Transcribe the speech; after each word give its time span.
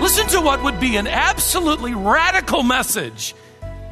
Listen 0.00 0.26
to 0.28 0.40
what 0.42 0.62
would 0.62 0.78
be 0.78 0.96
an 0.96 1.06
absolutely 1.06 1.94
radical 1.94 2.62
message 2.62 3.34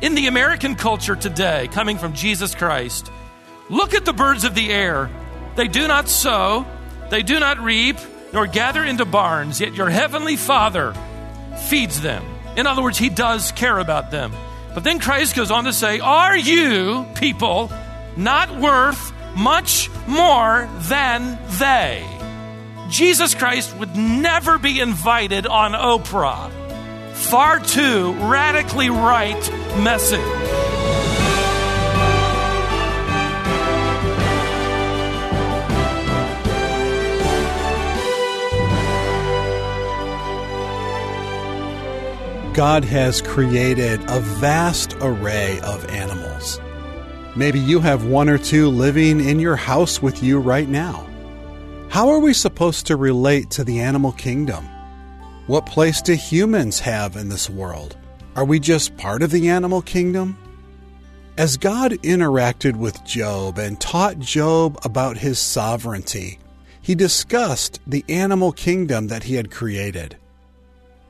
in 0.03 0.15
the 0.15 0.27
American 0.27 0.75
culture 0.75 1.17
today 1.17 1.71
coming 1.73 1.96
from 1.96 2.12
Jesus 2.12 2.54
Christ. 2.54 3.11
Look 3.71 3.95
at 3.95 4.04
the 4.04 4.12
birds 4.12 4.45
of 4.45 4.54
the 4.54 4.71
air. 4.71 5.09
They 5.57 5.68
do 5.68 5.89
not 5.89 6.11
sow, 6.11 6.67
they 7.09 7.23
do 7.23 7.41
not 7.41 7.59
reap, 7.61 7.96
nor 8.35 8.46
gather 8.46 8.85
into 8.85 9.07
barns, 9.07 9.62
yet 9.62 9.73
your 9.75 9.89
heavenly 9.89 10.37
Father 10.37 10.93
feeds 11.69 12.03
them. 12.03 12.23
In 12.59 12.66
other 12.66 12.82
words, 12.82 12.98
He 12.98 13.09
does 13.09 13.53
care 13.53 13.79
about 13.79 14.11
them. 14.11 14.32
But 14.75 14.85
then 14.85 14.98
Christ 14.98 15.35
goes 15.35 15.50
on 15.50 15.64
to 15.64 15.73
say, 15.73 16.00
Are 16.00 16.37
you, 16.37 17.07
people, 17.14 17.73
not 18.19 18.55
worth 18.61 19.14
much 19.37 19.91
more 20.07 20.69
than 20.89 21.39
they? 21.59 22.07
Jesus 22.89 23.35
Christ 23.35 23.77
would 23.77 23.95
never 23.96 24.59
be 24.59 24.81
invited 24.81 25.46
on 25.46 25.73
Oprah. 25.73 26.50
Far 27.13 27.61
too 27.61 28.13
radically 28.13 28.91
right 28.91 29.50
message. 29.79 30.21
God 42.55 42.84
has 42.84 43.22
created 43.22 44.00
a 44.08 44.19
vast 44.19 44.97
array 45.00 45.61
of 45.61 45.84
animals. 45.91 46.61
Maybe 47.37 47.61
you 47.61 47.81
have 47.81 48.05
one 48.05 48.28
or 48.28 48.39
two 48.39 48.69
living 48.69 49.20
in 49.20 49.39
your 49.39 49.56
house 49.56 50.03
with 50.03 50.23
you 50.23 50.39
right 50.39 50.69
now. 50.69 51.06
How 51.89 52.09
are 52.09 52.19
we 52.19 52.33
supposed 52.33 52.86
to 52.86 52.97
relate 52.97 53.50
to 53.50 53.64
the 53.64 53.80
animal 53.80 54.12
kingdom? 54.12 54.69
What 55.47 55.67
place 55.67 56.02
do 56.02 56.14
humans 56.14 56.80
have 56.80 57.17
in 57.17 57.28
this 57.28 57.48
world? 57.48 57.97
Are 58.36 58.44
we 58.44 58.61
just 58.61 58.97
part 58.97 59.22
of 59.22 59.30
the 59.30 59.48
animal 59.48 59.83
kingdom? 59.83 60.36
As 61.39 61.56
God 61.56 61.92
interacted 62.02 62.77
with 62.77 63.05
Job 63.05 63.58
and 63.58 63.80
taught 63.80 64.19
Job 64.19 64.78
about 64.84 65.19
his 65.19 65.39
sovereignty, 65.39 66.39
he 66.83 66.95
discussed 66.95 67.80
the 67.86 68.05
animal 68.08 68.52
kingdom 68.52 69.08
that 69.08 69.24
he 69.24 69.34
had 69.34 69.50
created. 69.50 70.17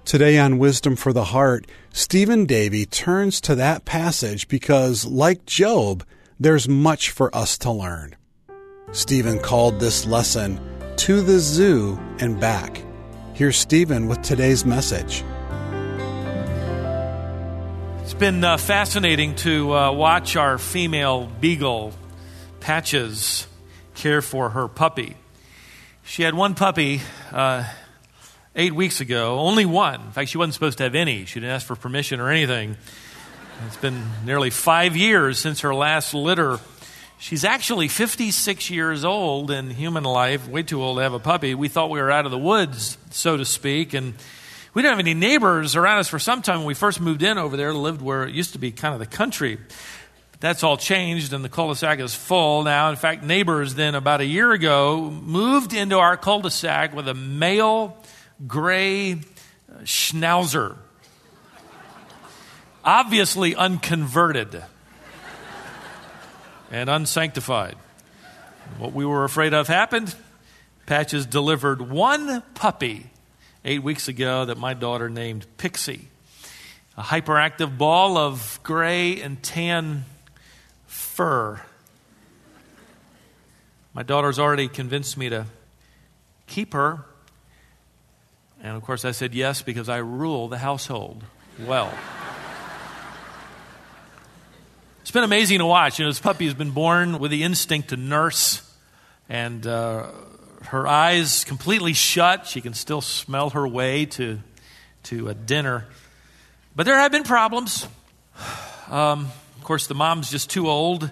Today 0.05 0.39
on 0.39 0.59
Wisdom 0.59 0.97
for 0.97 1.13
the 1.13 1.25
Heart, 1.25 1.67
Stephen 1.93 2.47
Davey 2.47 2.87
turns 2.87 3.41
to 3.43 3.55
that 3.57 3.85
passage 3.85 4.49
because, 4.49 5.05
like 5.05 5.45
Job, 5.45 6.05
there's 6.41 6.69
much 6.69 7.11
for 7.11 7.35
us 7.35 7.59
to 7.59 7.71
learn. 7.71 8.17
Stephen 8.93 9.39
called 9.39 9.81
this 9.81 10.07
lesson 10.07 10.61
To 10.97 11.21
the 11.21 11.39
Zoo 11.39 11.99
and 12.21 12.41
Back. 12.41 12.83
Here's 13.35 13.57
Stephen 13.57 14.09
with 14.09 14.23
today's 14.23 14.65
message. 14.65 15.25
It's 18.03 18.15
been 18.15 18.43
uh, 18.43 18.57
fascinating 18.57 19.35
to 19.37 19.73
uh, 19.73 19.93
watch 19.93 20.37
our 20.37 20.59
female 20.59 21.31
beagle, 21.41 21.93
Patches, 22.61 23.47
care 23.95 24.23
for 24.23 24.49
her 24.51 24.67
puppy. 24.67 25.17
She 26.05 26.23
had 26.23 26.35
one 26.35 26.55
puppy 26.55 27.03
uh, 27.31 27.65
eight 28.57 28.75
weeks 28.75 29.01
ago, 29.01 29.39
only 29.39 29.67
one. 29.67 30.01
In 30.01 30.13
fact, 30.13 30.31
she 30.31 30.39
wasn't 30.39 30.55
supposed 30.55 30.79
to 30.79 30.85
have 30.85 30.95
any. 30.95 31.27
She 31.27 31.41
didn't 31.41 31.53
ask 31.53 31.67
for 31.67 31.77
permission 31.77 32.19
or 32.19 32.31
anything. 32.31 32.77
It's 33.67 33.77
been 33.77 34.03
nearly 34.25 34.51
five 34.51 34.97
years 34.97 35.39
since 35.39 35.61
her 35.61 35.75
last 35.75 36.15
litter 36.15 36.59
She's 37.21 37.45
actually 37.45 37.89
56 37.89 38.71
years 38.71 39.05
old 39.05 39.51
in 39.51 39.71
human 39.71 40.05
life, 40.05 40.47
way 40.49 40.63
too 40.63 40.81
old 40.81 40.99
to 40.99 41.03
have 41.03 41.15
a 41.15 41.19
puppy. 41.19 41.53
We 41.53 41.67
thought 41.67 41.91
we 41.91 42.01
were 42.01 42.13
out 42.13 42.27
of 42.27 42.31
the 42.31 42.39
woods, 42.39 42.97
so 43.11 43.37
to 43.37 43.45
speak, 43.45 43.93
and 43.93 44.15
we 44.73 44.83
didn't 44.83 44.93
have 44.93 45.01
any 45.01 45.15
neighbors 45.15 45.75
around 45.75 45.99
us 45.99 46.07
for 46.07 46.21
some 46.21 46.43
time 46.43 46.59
when 46.59 46.67
we 46.67 46.75
first 46.75 47.01
moved 47.01 47.25
in 47.25 47.37
over 47.37 47.57
there, 47.57 47.75
lived 47.75 48.01
where 48.01 48.25
it 48.25 48.35
used 48.37 48.53
to 48.53 48.61
be 48.61 48.71
kind 48.71 48.95
of 48.95 49.01
the 49.01 49.07
country. 49.07 49.59
That's 50.39 50.63
all 50.63 50.77
changed, 50.77 51.33
and 51.33 51.45
the 51.45 51.49
cul-de-sac 51.49 51.99
is 51.99 52.15
full 52.15 52.63
now. 52.63 52.89
In 52.89 52.95
fact, 52.95 53.25
neighbors 53.25 53.75
then 53.75 53.97
about 53.97 54.21
a 54.21 54.27
year 54.27 54.53
ago 54.53 55.11
moved 55.11 55.75
into 55.75 55.99
our 55.99 56.17
cul-de-sac 56.17 56.95
with 56.95 57.09
a 57.09 57.15
male 57.15 57.97
gray 58.47 59.15
uh, 59.15 59.17
schnauzer, 59.83 60.77
obviously 62.89 63.55
unconverted 63.55 64.65
and 66.71 66.89
unsanctified. 66.89 67.77
What 68.79 68.95
we 68.95 69.05
were 69.05 69.25
afraid 69.25 69.53
of 69.53 69.69
happened. 69.69 70.15
Patches 70.87 71.27
delivered 71.27 71.83
one 71.83 72.43
puppy 72.55 73.11
eight 73.63 73.83
weeks 73.83 74.09
ago 74.09 74.47
that 74.47 74.57
my 74.57 74.73
daughter 74.73 75.11
named 75.11 75.45
Pixie. 75.59 76.09
A 76.97 77.03
hyperactive 77.03 77.77
ball 77.77 78.17
of 78.17 78.59
gray 78.63 79.21
and 79.21 79.43
tan 79.43 80.07
fur. 80.87 81.61
My 83.93 84.03
daughter's 84.03 84.39
already 84.39 84.67
convinced 84.67 85.19
me 85.19 85.29
to 85.29 85.45
keep 86.47 86.73
her. 86.73 87.05
And 88.63 88.75
of 88.79 88.83
course, 88.83 89.05
I 89.05 89.11
said 89.11 89.35
yes 89.35 89.61
because 89.61 89.91
I 89.91 89.99
rule 89.99 90.49
the 90.49 90.59
household 90.59 91.23
well. 91.61 91.93
It's 95.09 95.15
been 95.15 95.25
amazing 95.25 95.61
to 95.61 95.65
watch. 95.65 95.99
You 95.99 96.05
know, 96.05 96.11
this 96.11 96.21
puppy 96.21 96.45
has 96.45 96.53
been 96.53 96.73
born 96.73 97.19
with 97.19 97.31
the 97.31 97.43
instinct 97.43 97.89
to 97.89 97.97
nurse, 97.97 98.61
and 99.27 99.67
uh, 99.67 100.09
her 100.65 100.87
eyes 100.87 101.45
completely 101.45 101.95
shut. 101.95 102.47
She 102.47 102.61
can 102.61 102.75
still 102.75 103.01
smell 103.01 103.49
her 103.49 103.67
way 103.67 104.05
to, 104.05 104.39
to 105.05 105.29
a 105.29 105.35
dinner. 105.35 105.87
But 106.77 106.85
there 106.85 106.99
have 106.99 107.11
been 107.11 107.23
problems. 107.23 107.89
Um, 108.91 109.31
of 109.57 109.65
course, 109.65 109.87
the 109.87 109.95
mom's 109.95 110.31
just 110.31 110.51
too 110.51 110.69
old 110.69 111.11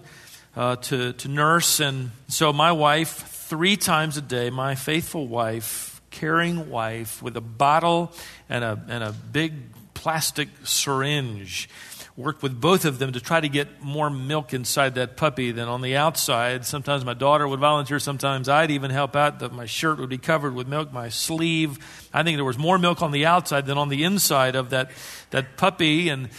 uh, 0.54 0.76
to, 0.76 1.14
to 1.14 1.28
nurse, 1.28 1.80
and 1.80 2.10
so 2.28 2.52
my 2.52 2.72
wife, 2.72 3.26
three 3.48 3.78
times 3.78 4.18
a 4.18 4.22
day, 4.22 4.50
my 4.50 4.74
faithful 4.74 5.26
wife, 5.26 6.02
caring 6.10 6.68
wife, 6.68 7.22
with 7.22 7.34
a 7.38 7.40
bottle 7.40 8.12
and 8.50 8.62
a, 8.62 8.78
and 8.88 9.02
a 9.02 9.12
big 9.12 9.54
plastic 9.94 10.50
syringe 10.64 11.70
worked 12.16 12.42
with 12.42 12.58
both 12.58 12.86
of 12.86 12.98
them 12.98 13.12
to 13.12 13.20
try 13.20 13.40
to 13.40 13.48
get 13.48 13.82
more 13.82 14.08
milk 14.08 14.54
inside 14.54 14.94
that 14.94 15.16
puppy 15.16 15.52
than 15.52 15.68
on 15.68 15.82
the 15.82 15.96
outside. 15.96 16.64
Sometimes 16.64 17.04
my 17.04 17.12
daughter 17.12 17.46
would 17.46 17.60
volunteer, 17.60 17.98
sometimes 17.98 18.48
I'd 18.48 18.70
even 18.70 18.90
help 18.90 19.14
out. 19.14 19.40
That 19.40 19.52
my 19.52 19.66
shirt 19.66 19.98
would 19.98 20.08
be 20.08 20.18
covered 20.18 20.54
with 20.54 20.66
milk, 20.66 20.92
my 20.92 21.10
sleeve. 21.10 21.78
I 22.14 22.22
think 22.22 22.38
there 22.38 22.44
was 22.44 22.56
more 22.56 22.78
milk 22.78 23.02
on 23.02 23.10
the 23.10 23.26
outside 23.26 23.66
than 23.66 23.76
on 23.76 23.90
the 23.90 24.04
inside 24.04 24.56
of 24.56 24.70
that, 24.70 24.90
that 25.30 25.58
puppy. 25.58 26.08
And 26.08 26.30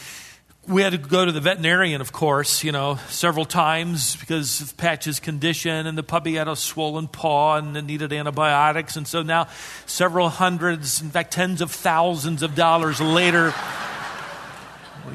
we 0.67 0.81
had 0.81 0.93
to 0.93 0.97
go 0.97 1.23
to 1.23 1.31
the 1.31 1.39
veterinarian, 1.39 2.01
of 2.01 2.11
course, 2.11 2.63
you 2.63 2.71
know, 2.71 2.97
several 3.07 3.45
times 3.45 4.15
because 4.15 4.59
of 4.61 4.77
Patch's 4.77 5.19
condition, 5.19 5.85
and 5.85 5.97
the 5.97 6.03
puppy 6.03 6.33
had 6.33 6.47
a 6.47 6.55
swollen 6.55 7.07
paw 7.07 7.57
and 7.57 7.73
needed 7.85 8.11
antibiotics. 8.11 8.97
And 8.97 9.07
so 9.07 9.21
now, 9.21 9.47
several 9.85 10.29
hundreds, 10.29 11.01
in 11.01 11.11
fact, 11.11 11.33
tens 11.33 11.61
of 11.61 11.71
thousands 11.71 12.41
of 12.41 12.55
dollars 12.55 12.99
later, 12.99 13.53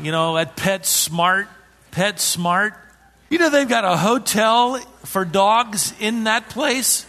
you 0.01 0.13
know, 0.13 0.37
at 0.37 0.57
Pet 0.57 0.87
Smart, 0.87 1.49
Pet 1.91 2.21
Smart. 2.21 2.75
You 3.31 3.39
know, 3.39 3.51
they've 3.51 3.69
got 3.69 3.85
a 3.85 3.97
hotel 3.97 4.79
for 5.05 5.25
dogs 5.25 5.95
in 6.01 6.25
that 6.25 6.49
place. 6.49 7.07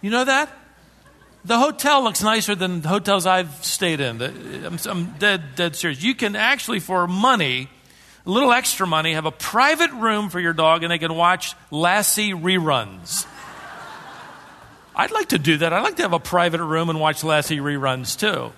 You 0.00 0.10
know 0.10 0.24
that? 0.24 0.50
The 1.44 1.58
hotel 1.58 2.04
looks 2.04 2.22
nicer 2.22 2.54
than 2.54 2.82
the 2.82 2.88
hotels 2.88 3.26
I've 3.26 3.64
stayed 3.64 4.00
in. 4.00 4.20
I'm, 4.20 4.78
I'm 4.86 5.12
dead, 5.18 5.54
dead 5.56 5.74
serious. 5.74 6.02
You 6.02 6.14
can 6.14 6.36
actually, 6.36 6.80
for 6.80 7.06
money, 7.06 7.68
a 8.26 8.30
little 8.30 8.52
extra 8.52 8.86
money, 8.86 9.14
have 9.14 9.26
a 9.26 9.32
private 9.32 9.90
room 9.92 10.28
for 10.28 10.38
your 10.38 10.52
dog 10.52 10.82
and 10.82 10.90
they 10.90 10.98
can 10.98 11.14
watch 11.14 11.54
Lassie 11.70 12.32
reruns. 12.32 13.26
I'd 14.94 15.12
like 15.12 15.28
to 15.28 15.38
do 15.38 15.56
that. 15.58 15.72
I'd 15.72 15.82
like 15.82 15.96
to 15.96 16.02
have 16.02 16.12
a 16.12 16.20
private 16.20 16.62
room 16.62 16.90
and 16.90 17.00
watch 17.00 17.24
Lassie 17.24 17.58
reruns 17.58 18.18
too 18.18 18.52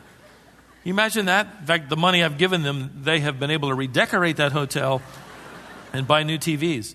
you 0.85 0.93
imagine 0.93 1.27
that? 1.27 1.47
In 1.61 1.67
fact, 1.67 1.89
the 1.89 1.97
money 1.97 2.25
I've 2.25 2.39
given 2.39 2.63
them, 2.63 3.03
they 3.03 3.21
have 3.21 3.39
been 3.39 3.51
able 3.51 3.69
to 3.69 3.75
redecorate 3.75 4.37
that 4.37 4.53
hotel 4.53 5.01
and 5.93 6.07
buy 6.07 6.23
new 6.25 6.39
TVs. 6.39 6.95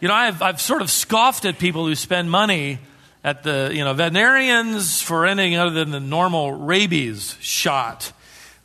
You 0.00 0.08
know, 0.08 0.14
I've, 0.14 0.42
I've 0.42 0.60
sort 0.60 0.82
of 0.82 0.90
scoffed 0.90 1.44
at 1.44 1.58
people 1.58 1.86
who 1.86 1.94
spend 1.94 2.30
money 2.30 2.80
at 3.24 3.44
the, 3.44 3.70
you 3.72 3.84
know, 3.84 3.94
veterinarians 3.94 5.00
for 5.00 5.26
anything 5.26 5.56
other 5.56 5.70
than 5.70 5.90
the 5.90 6.00
normal 6.00 6.52
rabies 6.52 7.36
shot. 7.40 8.12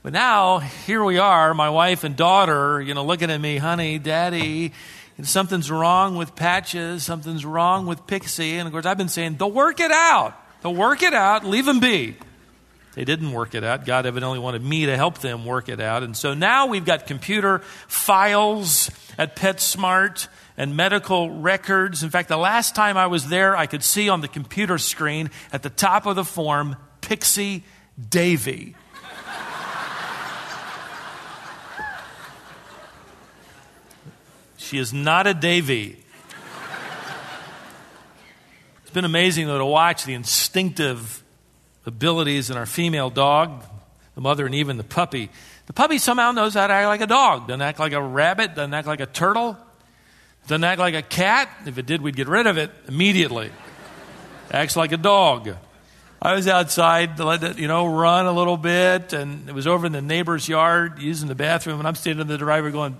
But 0.03 0.13
now, 0.13 0.59
here 0.59 1.03
we 1.03 1.19
are, 1.19 1.53
my 1.53 1.69
wife 1.69 2.03
and 2.03 2.15
daughter, 2.15 2.81
you 2.81 2.93
know, 2.93 3.05
looking 3.05 3.29
at 3.29 3.39
me, 3.39 3.57
honey, 3.57 3.99
daddy, 3.99 4.73
something's 5.21 5.69
wrong 5.69 6.15
with 6.15 6.35
patches, 6.35 7.03
something's 7.03 7.45
wrong 7.45 7.85
with 7.85 8.07
Pixie. 8.07 8.57
And 8.57 8.67
of 8.67 8.71
course, 8.71 8.85
I've 8.85 8.97
been 8.97 9.09
saying, 9.09 9.37
they'll 9.37 9.51
work 9.51 9.79
it 9.79 9.91
out. 9.91 10.33
They'll 10.61 10.75
work 10.75 11.03
it 11.03 11.13
out, 11.13 11.45
leave 11.45 11.65
them 11.65 11.79
be. 11.79 12.15
They 12.97 13.05
didn't 13.05 13.31
work 13.31 13.53
it 13.53 13.63
out. 13.63 13.85
God 13.85 14.07
evidently 14.07 14.39
wanted 14.39 14.63
me 14.63 14.87
to 14.87 14.97
help 14.97 15.19
them 15.19 15.45
work 15.45 15.69
it 15.69 15.79
out. 15.79 16.01
And 16.01 16.17
so 16.17 16.33
now 16.33 16.65
we've 16.65 16.83
got 16.83 17.05
computer 17.05 17.59
files 17.87 18.89
at 19.19 19.35
PetSmart 19.35 20.27
and 20.57 20.75
medical 20.75 21.29
records. 21.29 22.01
In 22.01 22.09
fact, 22.09 22.27
the 22.27 22.37
last 22.37 22.73
time 22.73 22.97
I 22.97 23.05
was 23.05 23.29
there, 23.29 23.55
I 23.55 23.67
could 23.67 23.83
see 23.83 24.09
on 24.09 24.21
the 24.21 24.27
computer 24.27 24.79
screen 24.79 25.29
at 25.53 25.61
the 25.61 25.69
top 25.69 26.07
of 26.07 26.15
the 26.15 26.23
form 26.23 26.75
Pixie 27.01 27.63
Davey. 28.09 28.75
she 34.57 34.79
is 34.79 34.91
not 34.91 35.27
a 35.27 35.35
Davey. 35.35 36.03
It's 38.81 38.91
been 38.91 39.05
amazing, 39.05 39.45
though, 39.45 39.59
to 39.59 39.65
watch 39.67 40.03
the 40.03 40.15
instinctive 40.15 41.23
abilities 41.87 42.49
in 42.49 42.57
our 42.57 42.65
female 42.65 43.09
dog, 43.09 43.63
the 44.13 44.21
mother, 44.21 44.45
and 44.45 44.53
even 44.53 44.77
the 44.77 44.83
puppy. 44.83 45.29
The 45.65 45.73
puppy 45.73 45.97
somehow 45.97 46.31
knows 46.31 46.53
how 46.53 46.67
to 46.67 46.73
act 46.73 46.87
like 46.87 47.01
a 47.01 47.07
dog, 47.07 47.47
doesn't 47.47 47.61
act 47.61 47.79
like 47.79 47.93
a 47.93 48.01
rabbit, 48.01 48.55
doesn't 48.55 48.73
act 48.73 48.87
like 48.87 48.99
a 48.99 49.05
turtle. 49.05 49.57
Doesn't 50.47 50.63
act 50.63 50.79
like 50.79 50.95
a 50.95 51.01
cat. 51.01 51.49
If 51.65 51.77
it 51.77 51.85
did, 51.85 52.01
we'd 52.01 52.15
get 52.15 52.29
rid 52.29 52.47
of 52.47 52.57
it 52.57 52.71
immediately. 52.87 53.51
Acts 54.51 54.77
like 54.77 54.93
a 54.93 54.97
dog. 54.97 55.49
I 56.21 56.33
was 56.33 56.47
outside 56.47 57.19
let 57.19 57.43
it, 57.43 57.59
you 57.59 57.67
know, 57.67 57.85
run 57.85 58.25
a 58.25 58.31
little 58.31 58.55
bit, 58.55 59.11
and 59.11 59.49
it 59.49 59.53
was 59.53 59.67
over 59.67 59.85
in 59.85 59.91
the 59.91 60.01
neighbor's 60.01 60.47
yard 60.47 60.99
using 60.99 61.27
the 61.27 61.35
bathroom, 61.35 61.79
and 61.79 61.87
I'm 61.87 61.95
standing 61.95 62.21
in 62.21 62.27
the 62.27 62.37
driver 62.37 62.71
going, 62.71 62.97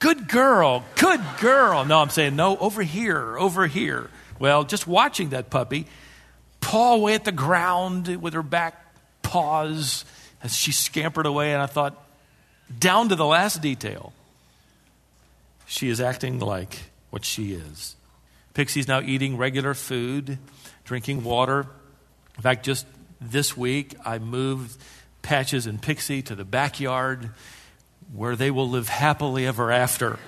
Good 0.00 0.28
girl, 0.28 0.84
good 0.96 1.20
girl. 1.40 1.84
No, 1.84 2.00
I'm 2.00 2.10
saying, 2.10 2.34
No, 2.34 2.56
over 2.56 2.82
here, 2.82 3.38
over 3.38 3.66
here. 3.66 4.10
Well, 4.38 4.64
just 4.64 4.86
watching 4.86 5.30
that 5.30 5.48
puppy 5.48 5.86
paw 6.60 6.94
away 6.94 7.14
at 7.14 7.24
the 7.24 7.32
ground 7.32 8.08
with 8.20 8.34
her 8.34 8.42
back 8.42 8.84
paws 9.22 10.04
as 10.42 10.56
she 10.56 10.72
scampered 10.72 11.26
away, 11.26 11.52
and 11.52 11.62
I 11.62 11.66
thought, 11.66 12.02
down 12.78 13.08
to 13.08 13.16
the 13.16 13.26
last 13.26 13.60
detail, 13.60 14.12
she 15.66 15.88
is 15.88 16.00
acting 16.00 16.38
like 16.38 16.90
what 17.10 17.24
she 17.24 17.52
is. 17.52 17.96
Pixie's 18.54 18.88
now 18.88 19.00
eating 19.00 19.36
regular 19.36 19.74
food, 19.74 20.38
drinking 20.84 21.24
water. 21.24 21.66
In 22.36 22.42
fact, 22.42 22.64
just 22.64 22.86
this 23.20 23.56
week, 23.56 23.94
I 24.04 24.18
moved 24.18 24.80
Patches 25.22 25.66
and 25.66 25.80
Pixie 25.80 26.22
to 26.22 26.34
the 26.34 26.44
backyard 26.44 27.30
where 28.12 28.34
they 28.34 28.50
will 28.50 28.68
live 28.68 28.88
happily 28.88 29.46
ever 29.46 29.70
after. 29.70 30.18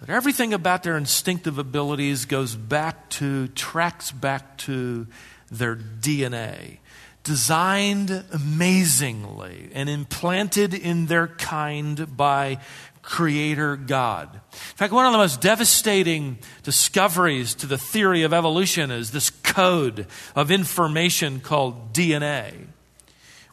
But 0.00 0.08
everything 0.08 0.54
about 0.54 0.82
their 0.82 0.96
instinctive 0.96 1.58
abilities 1.58 2.24
goes 2.24 2.56
back 2.56 3.10
to, 3.10 3.48
tracks 3.48 4.10
back 4.10 4.56
to 4.58 5.06
their 5.50 5.76
DNA 5.76 6.78
designed 7.22 8.24
amazingly 8.32 9.70
and 9.74 9.88
implanted 9.88 10.72
in 10.72 11.06
their 11.06 11.28
kind 11.28 12.16
by 12.16 12.58
creator 13.02 13.76
God. 13.76 14.34
In 14.34 14.76
fact, 14.76 14.92
one 14.92 15.06
of 15.06 15.12
the 15.12 15.18
most 15.18 15.40
devastating 15.40 16.38
discoveries 16.62 17.54
to 17.56 17.66
the 17.66 17.78
theory 17.78 18.22
of 18.22 18.32
evolution 18.32 18.90
is 18.90 19.10
this 19.10 19.30
code 19.30 20.06
of 20.34 20.50
information 20.50 21.40
called 21.40 21.92
DNA. 21.92 22.66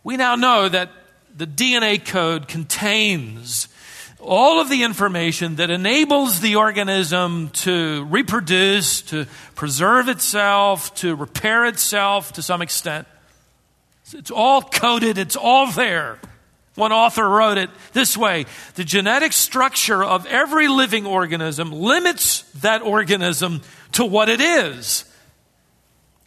We 0.03 0.17
now 0.17 0.35
know 0.35 0.69
that 0.69 0.91
the 1.35 1.47
DNA 1.47 2.03
code 2.03 2.47
contains 2.47 3.67
all 4.19 4.59
of 4.59 4.69
the 4.69 4.83
information 4.83 5.57
that 5.57 5.69
enables 5.69 6.39
the 6.39 6.55
organism 6.55 7.49
to 7.49 8.03
reproduce, 8.05 9.01
to 9.03 9.25
preserve 9.55 10.09
itself, 10.09 10.93
to 10.95 11.15
repair 11.15 11.65
itself 11.65 12.33
to 12.33 12.41
some 12.41 12.61
extent. 12.61 13.07
It's 14.13 14.31
all 14.31 14.61
coded, 14.61 15.17
it's 15.17 15.35
all 15.35 15.71
there. 15.71 16.19
One 16.75 16.91
author 16.91 17.27
wrote 17.27 17.57
it 17.57 17.69
this 17.93 18.15
way 18.15 18.45
The 18.75 18.83
genetic 18.83 19.33
structure 19.33 20.03
of 20.03 20.25
every 20.27 20.67
living 20.67 21.05
organism 21.05 21.71
limits 21.71 22.43
that 22.61 22.81
organism 22.81 23.61
to 23.93 24.05
what 24.05 24.29
it 24.29 24.39
is. 24.39 25.05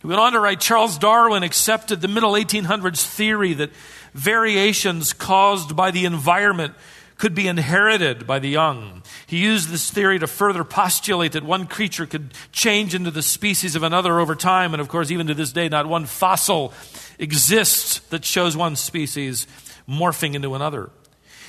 He 0.01 0.07
went 0.07 0.21
on 0.21 0.33
to 0.33 0.41
write 0.41 0.61
Charles 0.61 0.99
Darwin 0.99 1.43
accepted 1.43 2.01
the 2.01 2.09
middle 2.09 2.33
1800s 2.33 3.05
theory 3.05 3.53
that 3.55 3.71
variations 4.15 5.13
caused 5.13 5.77
by 5.77 5.91
the 5.91 6.05
environment 6.05 6.75
could 7.21 7.35
be 7.35 7.47
inherited 7.47 8.27
by 8.27 8.39
the 8.39 8.49
young. 8.49 9.03
He 9.27 9.37
used 9.37 9.69
this 9.69 9.91
theory 9.91 10.19
to 10.19 10.27
further 10.27 10.65
postulate 10.65 11.33
that 11.33 11.45
one 11.45 11.67
creature 11.67 12.07
could 12.07 12.33
change 12.51 12.95
into 12.95 13.11
the 13.11 13.21
species 13.21 13.77
of 13.77 13.83
another 13.83 14.19
over 14.19 14.35
time. 14.35 14.73
And 14.73 14.81
of 14.81 14.89
course, 14.89 15.11
even 15.11 15.27
to 15.27 15.35
this 15.35 15.53
day, 15.53 15.69
not 15.69 15.87
one 15.87 16.07
fossil 16.07 16.73
exists 17.19 17.99
that 18.09 18.25
shows 18.25 18.57
one 18.57 18.75
species 18.75 19.47
morphing 19.87 20.35
into 20.35 20.55
another. 20.55 20.89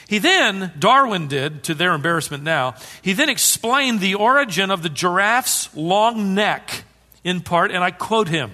He 0.09 0.19
then, 0.19 0.73
Darwin 0.77 1.29
did, 1.29 1.63
to 1.63 1.73
their 1.73 1.93
embarrassment 1.93 2.43
now, 2.43 2.75
he 3.01 3.13
then 3.13 3.29
explained 3.29 4.01
the 4.01 4.15
origin 4.15 4.71
of 4.71 4.83
the 4.83 4.89
giraffe's 4.89 5.73
long 5.73 6.35
neck 6.35 6.83
in 7.23 7.39
part, 7.39 7.71
and 7.71 7.81
I 7.81 7.91
quote 7.91 8.27
him 8.27 8.51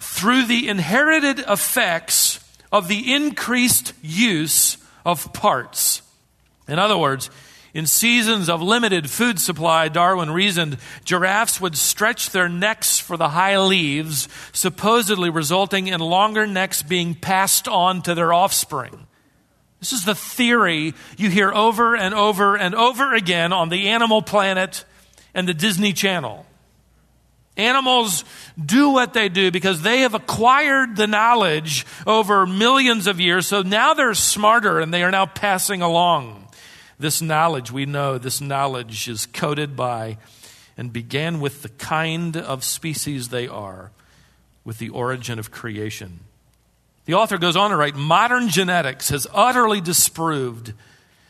through 0.00 0.46
the 0.46 0.66
inherited 0.70 1.40
effects 1.40 2.40
of 2.72 2.88
the 2.88 3.12
increased 3.12 3.92
use 4.00 4.78
of 5.04 5.30
parts. 5.34 6.00
In 6.68 6.78
other 6.78 6.98
words, 6.98 7.30
in 7.74 7.86
seasons 7.86 8.48
of 8.48 8.62
limited 8.62 9.10
food 9.10 9.38
supply, 9.38 9.88
Darwin 9.88 10.30
reasoned 10.30 10.78
giraffes 11.04 11.60
would 11.60 11.76
stretch 11.76 12.30
their 12.30 12.48
necks 12.48 12.98
for 12.98 13.18
the 13.18 13.28
high 13.28 13.58
leaves, 13.58 14.28
supposedly 14.52 15.28
resulting 15.28 15.86
in 15.86 16.00
longer 16.00 16.46
necks 16.46 16.82
being 16.82 17.14
passed 17.14 17.68
on 17.68 18.00
to 18.02 18.14
their 18.14 18.32
offspring. 18.32 19.06
This 19.80 19.92
is 19.92 20.06
the 20.06 20.14
theory 20.14 20.94
you 21.18 21.28
hear 21.28 21.52
over 21.52 21.94
and 21.94 22.14
over 22.14 22.56
and 22.56 22.74
over 22.74 23.14
again 23.14 23.52
on 23.52 23.68
the 23.68 23.88
Animal 23.88 24.22
Planet 24.22 24.86
and 25.34 25.46
the 25.46 25.52
Disney 25.52 25.92
Channel. 25.92 26.46
Animals 27.58 28.24
do 28.62 28.90
what 28.90 29.12
they 29.12 29.28
do 29.28 29.50
because 29.50 29.82
they 29.82 30.00
have 30.00 30.14
acquired 30.14 30.96
the 30.96 31.06
knowledge 31.06 31.86
over 32.06 32.46
millions 32.46 33.06
of 33.06 33.20
years, 33.20 33.46
so 33.46 33.62
now 33.62 33.92
they're 33.92 34.14
smarter 34.14 34.80
and 34.80 34.94
they 34.94 35.02
are 35.02 35.10
now 35.10 35.26
passing 35.26 35.82
along. 35.82 36.45
This 36.98 37.20
knowledge, 37.20 37.70
we 37.70 37.86
know 37.86 38.18
this 38.18 38.40
knowledge 38.40 39.08
is 39.08 39.26
coded 39.26 39.76
by 39.76 40.18
and 40.76 40.92
began 40.92 41.40
with 41.40 41.62
the 41.62 41.68
kind 41.68 42.36
of 42.36 42.64
species 42.64 43.28
they 43.28 43.48
are, 43.48 43.90
with 44.64 44.78
the 44.78 44.88
origin 44.90 45.38
of 45.38 45.50
creation. 45.50 46.20
The 47.04 47.14
author 47.14 47.38
goes 47.38 47.56
on 47.56 47.70
to 47.70 47.76
write 47.76 47.94
modern 47.94 48.48
genetics 48.48 49.10
has 49.10 49.26
utterly 49.32 49.80
disproved 49.80 50.72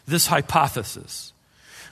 this 0.06 0.26
hypothesis. 0.26 1.32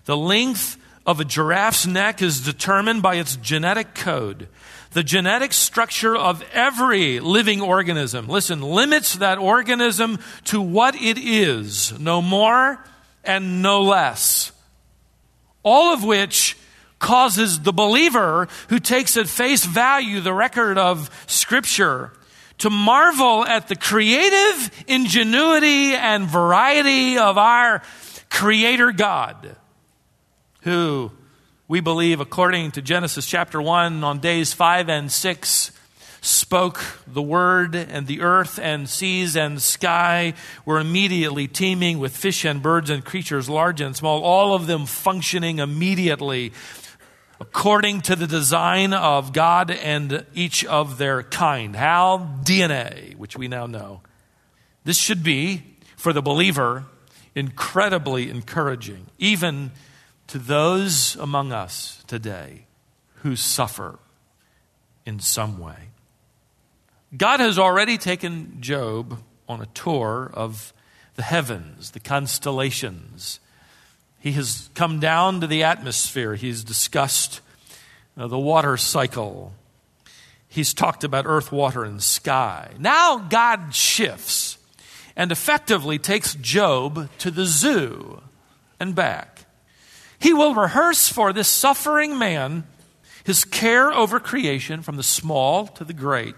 The 0.05 0.17
length 0.17 0.79
of 1.06 1.20
a 1.20 1.25
giraffe's 1.25 1.87
neck 1.87 2.23
is 2.23 2.41
determined 2.41 3.03
by 3.03 3.17
its 3.17 3.37
genetic 3.37 3.94
code. 3.94 4.49
The 4.93 5.03
genetic 5.03 5.53
structure 5.53 6.17
of 6.17 6.43
every 6.53 7.20
living 7.20 7.60
organism, 7.60 8.29
listen, 8.29 8.63
limits 8.63 9.17
that 9.17 9.39
organism 9.39 10.19
to 10.44 10.60
what 10.60 10.94
it 10.94 11.19
is, 11.19 11.99
no 11.99 12.22
more 12.22 12.79
and 13.25 13.63
no 13.63 13.83
less. 13.83 14.53
All 15.63 15.93
of 15.93 16.05
which 16.05 16.57
causes 16.99 17.61
the 17.61 17.73
believer 17.73 18.49
who 18.69 18.79
takes 18.79 19.17
at 19.17 19.29
face 19.29 19.65
value 19.65 20.21
the 20.21 20.33
record 20.33 20.79
of 20.79 21.11
Scripture 21.27 22.13
to 22.59 22.71
marvel 22.71 23.45
at 23.45 23.69
the 23.69 23.77
creative 23.77 24.85
ingenuity 24.87 25.95
and 25.95 26.27
variety 26.27 27.19
of 27.19 27.37
our 27.37 27.83
Creator 28.31 28.93
God, 28.93 29.57
who 30.63 31.11
we 31.69 31.81
believe, 31.81 32.21
according 32.21 32.73
to 32.73 32.83
Genesis 32.83 33.27
chapter 33.27 33.61
1, 33.61 34.03
on 34.05 34.19
days 34.19 34.53
5 34.53 34.89
and 34.89 35.11
6, 35.11 35.73
spoke 36.25 36.83
the 37.07 37.23
word, 37.23 37.75
and 37.75 38.07
the 38.07 38.23
earth 38.23 38.59
and 38.59 38.89
seas 38.89 39.37
and 39.37 39.61
sky 39.61 40.35
were 40.65 40.81
immediately 40.81 41.47
teeming 41.47 41.99
with 41.99 42.17
fish 42.17 42.45
and 42.45 42.63
birds 42.63 42.89
and 42.89 43.05
creatures 43.05 43.49
large 43.49 43.81
and 43.81 43.95
small, 43.95 44.23
all 44.23 44.55
of 44.55 44.67
them 44.67 44.87
functioning 44.87 45.59
immediately 45.59 46.53
according 47.41 48.01
to 48.01 48.17
the 48.17 48.27
design 48.27 48.95
of 48.95 49.33
God 49.33 49.71
and 49.71 50.25
each 50.35 50.65
of 50.65 50.99
their 50.99 51.23
kind. 51.23 51.77
How? 51.77 52.39
DNA, 52.43 53.17
which 53.17 53.37
we 53.37 53.49
now 53.49 53.67
know. 53.67 54.01
This 54.85 54.97
should 54.97 55.23
be, 55.23 55.63
for 55.97 56.13
the 56.13 56.23
believer, 56.23 56.85
incredibly 57.35 58.31
encouraging, 58.31 59.07
even 59.19 59.73
to 60.29 60.39
those 60.39 61.17
among 61.17 61.53
us 61.53 62.03
today 62.07 62.67
who 63.17 63.37
suffer 63.37 63.99
in 65.05 65.21
some 65.21 65.59
way. 65.59 65.91
God 67.17 67.41
has 67.41 67.59
already 67.59 67.99
taken 67.99 68.61
Job 68.61 69.21
on 69.49 69.61
a 69.61 69.67
tour 69.67 70.31
of 70.35 70.73
the 71.15 71.23
heavens, 71.23 71.93
the 71.93 72.01
constellations. 72.01 73.41
He 74.19 74.33
has 74.33 74.71
come 74.75 75.01
down 75.01 75.41
to 75.41 75.47
the 75.47 75.63
atmosphere. 75.63 76.35
He's 76.35 76.65
discussed 76.65 77.41
uh, 78.17 78.27
the 78.27 78.39
water 78.39 78.77
cycle. 78.77 79.53
he's 80.49 80.73
talked 80.73 81.05
about 81.05 81.27
earth, 81.27 81.51
water, 81.53 81.85
and 81.85 82.03
sky. 82.03 82.71
Now 82.79 83.19
God 83.19 83.75
shifts 83.75 84.59
and 85.17 85.31
effectively 85.31 85.99
takes 85.99 86.35
Job 86.35 87.11
to 87.19 87.31
the 87.31 87.44
zoo 87.44 88.23
and 88.81 88.94
back. 88.94 89.47
He 90.19 90.33
will 90.33 90.55
rehearse 90.55 91.09
for 91.09 91.33
this 91.33 91.49
suffering 91.49 92.19
man 92.19 92.65
his 93.25 93.45
care 93.45 93.91
over 93.93 94.21
creation 94.21 94.83
from 94.83 94.97
the 94.97 95.03
small 95.03 95.67
to 95.67 95.85
the 95.85 95.95
great. 95.95 96.35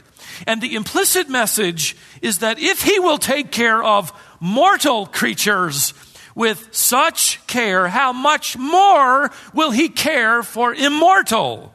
And 0.46 0.62
the 0.62 0.76
implicit 0.76 1.28
message 1.28 1.96
is 2.22 2.38
that 2.38 2.58
if 2.60 2.82
he 2.82 3.00
will 3.00 3.18
take 3.18 3.50
care 3.50 3.82
of 3.82 4.12
mortal 4.40 5.06
creatures 5.06 5.92
with 6.36 6.68
such 6.70 7.44
care, 7.48 7.88
how 7.88 8.12
much 8.12 8.56
more 8.56 9.30
will 9.52 9.72
he 9.72 9.88
care 9.88 10.44
for 10.44 10.72
immortal 10.72 11.74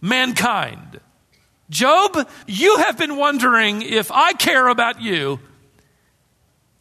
mankind? 0.00 1.00
Job, 1.68 2.28
you 2.46 2.76
have 2.78 2.96
been 2.96 3.16
wondering 3.16 3.82
if 3.82 4.12
I 4.12 4.32
care 4.34 4.68
about 4.68 5.02
you, 5.02 5.40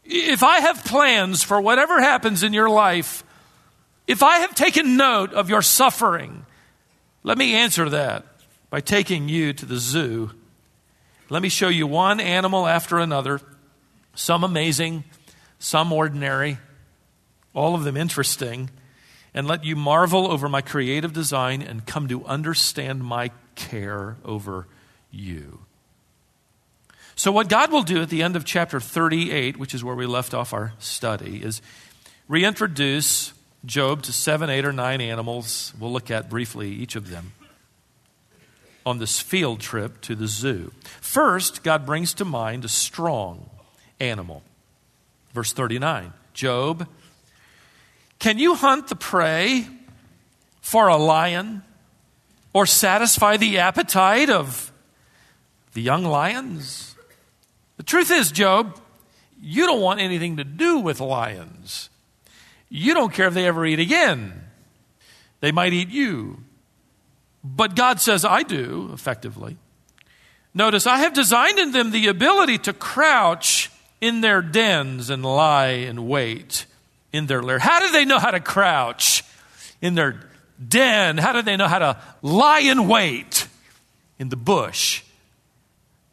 if 0.04 0.44
I 0.44 0.60
have 0.60 0.86
plans 0.86 1.42
for 1.42 1.60
whatever 1.60 2.00
happens 2.00 2.44
in 2.44 2.54
your 2.54 2.70
life, 2.70 3.24
if 4.06 4.22
I 4.22 4.40
have 4.40 4.54
taken 4.54 4.98
note 4.98 5.34
of 5.34 5.50
your 5.50 5.64
suffering, 5.64 6.45
let 7.26 7.40
me 7.40 7.56
answer 7.56 7.90
that 7.90 8.24
by 8.70 8.82
taking 8.82 9.28
you 9.28 9.52
to 9.52 9.66
the 9.66 9.78
zoo. 9.78 10.30
Let 11.28 11.42
me 11.42 11.50
show 11.50 11.70
you 11.70 11.88
one 11.88 12.20
animal 12.20 12.68
after 12.68 13.00
another, 13.00 13.42
some 14.14 14.44
amazing, 14.44 15.06
some 15.58 15.92
ordinary, 15.92 16.60
all 17.56 17.74
of 17.74 17.84
them 17.84 17.98
interesting, 17.98 18.70
and 19.34 19.48
let 19.48 19.66
you 19.66 19.76
marvel 19.76 20.32
over 20.32 20.48
my 20.48 20.62
creative 20.62 21.14
design 21.14 21.64
and 21.64 21.88
come 21.88 22.08
to 22.10 22.24
understand 22.26 23.04
my 23.04 23.32
care 23.56 24.18
over 24.24 24.68
you. 25.10 25.62
So, 27.16 27.32
what 27.32 27.50
God 27.50 27.72
will 27.72 27.82
do 27.82 28.04
at 28.04 28.10
the 28.10 28.22
end 28.22 28.36
of 28.36 28.46
chapter 28.46 28.80
38, 28.80 29.58
which 29.58 29.74
is 29.74 29.84
where 29.84 29.96
we 29.96 30.06
left 30.06 30.36
off 30.36 30.54
our 30.54 30.74
study, 30.78 31.42
is 31.42 31.60
reintroduce 32.28 33.34
Job 33.66 34.04
to 34.04 34.14
seven, 34.14 34.50
eight, 34.50 34.66
or 34.66 34.74
nine 34.74 35.02
animals. 35.02 35.74
We'll 35.80 35.92
look 35.92 36.12
at 36.12 36.30
briefly 36.30 36.70
each 36.70 36.96
of 36.96 37.10
them 37.10 37.34
on 38.86 39.00
this 39.00 39.20
field 39.20 39.60
trip 39.60 40.00
to 40.02 40.16
the 40.16 40.28
zoo. 40.28 40.72
First, 41.02 41.64
God 41.64 41.86
brings 41.86 42.14
to 42.16 42.26
mind 42.26 42.64
a 42.64 42.70
strong 42.70 43.50
animal. 44.00 44.44
Verse 45.34 45.52
39 45.54 46.14
Job, 46.34 46.88
can 48.20 48.38
you 48.38 48.56
hunt 48.56 48.88
the 48.88 48.96
prey 48.96 49.68
for 50.62 50.88
a 50.88 50.98
lion 50.98 51.64
or 52.54 52.66
satisfy 52.66 53.38
the 53.38 53.60
appetite 53.60 54.30
of 54.30 54.72
the 55.74 55.82
young 55.82 56.04
lions? 56.04 56.96
The 57.78 57.84
truth 57.84 58.12
is, 58.12 58.32
Job, 58.32 58.80
you 59.42 59.66
don't 59.66 59.82
want 59.82 60.00
anything 60.00 60.38
to 60.38 60.44
do 60.44 60.80
with 60.80 61.00
lions. 61.00 61.90
You 62.70 62.94
don't 62.94 63.14
care 63.14 63.28
if 63.28 63.34
they 63.34 63.48
ever 63.48 63.66
eat 63.66 63.80
again. 63.80 64.42
They 65.40 65.52
might 65.52 65.74
eat 65.74 65.90
you. 65.90 66.44
But 67.44 67.76
God 67.76 68.02
says, 68.02 68.26
I 68.26 68.44
do, 68.44 68.90
effectively. 68.94 69.58
Notice, 70.54 70.88
I 70.88 71.00
have 71.00 71.14
designed 71.14 71.60
in 71.60 71.72
them 71.72 71.92
the 71.92 72.08
ability 72.08 72.58
to 72.60 72.74
crouch 72.74 73.70
in 74.02 74.22
their 74.22 74.42
dens 74.42 75.10
and 75.10 75.24
lie 75.24 75.68
in 75.68 76.08
wait 76.08 76.66
in 77.14 77.28
their 77.28 77.44
lair. 77.44 77.60
How 77.60 77.80
do 77.80 77.92
they 77.92 78.06
know 78.06 78.20
how 78.20 78.32
to 78.32 78.40
crouch 78.40 79.24
in 79.82 79.96
their 79.96 80.20
den? 80.66 81.18
How 81.18 81.34
do 81.34 81.42
they 81.42 81.58
know 81.58 81.68
how 81.68 81.80
to 81.80 82.02
lie 82.22 82.60
in 82.60 82.88
wait 82.88 83.48
in 84.18 84.30
the 84.30 84.36
bush? 84.36 85.04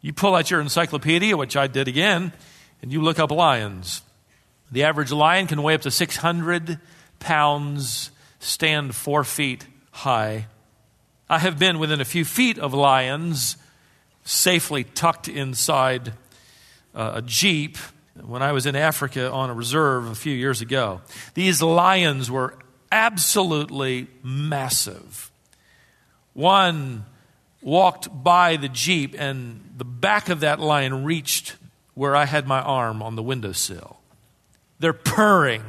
You 0.01 0.13
pull 0.13 0.35
out 0.35 0.51
your 0.51 0.61
encyclopedia, 0.61 1.35
which 1.35 1.55
I 1.55 1.67
did 1.67 1.87
again, 1.87 2.33
and 2.81 2.91
you 2.91 3.01
look 3.01 3.19
up 3.19 3.31
lions. 3.31 4.01
The 4.73 4.85
average 4.85 5.11
lion 5.11 5.45
can 5.45 5.61
weigh 5.61 5.75
up 5.75 5.81
to 5.81 5.91
600 5.91 6.79
pounds, 7.19 8.09
stand 8.39 8.95
four 8.95 9.23
feet 9.23 9.67
high. 9.91 10.47
I 11.29 11.37
have 11.37 11.59
been 11.59 11.77
within 11.77 12.01
a 12.01 12.05
few 12.05 12.25
feet 12.25 12.57
of 12.57 12.73
lions, 12.73 13.55
safely 14.23 14.83
tucked 14.83 15.27
inside 15.27 16.13
uh, 16.95 17.11
a 17.15 17.21
jeep 17.21 17.77
when 18.19 18.41
I 18.41 18.51
was 18.51 18.65
in 18.65 18.75
Africa 18.75 19.31
on 19.31 19.51
a 19.51 19.53
reserve 19.53 20.07
a 20.07 20.15
few 20.15 20.33
years 20.33 20.59
ago. 20.59 21.01
These 21.35 21.61
lions 21.61 22.31
were 22.31 22.55
absolutely 22.91 24.07
massive. 24.23 25.31
One 26.33 27.05
walked 27.61 28.23
by 28.23 28.55
the 28.55 28.69
jeep, 28.69 29.13
and 29.19 29.75
the 29.77 29.85
back 29.85 30.29
of 30.29 30.39
that 30.39 30.59
lion 30.59 31.03
reached 31.03 31.57
where 31.93 32.15
I 32.15 32.25
had 32.25 32.47
my 32.47 32.59
arm 32.59 33.03
on 33.03 33.15
the 33.15 33.21
windowsill. 33.21 33.99
Their 34.83 34.91
purring 34.91 35.63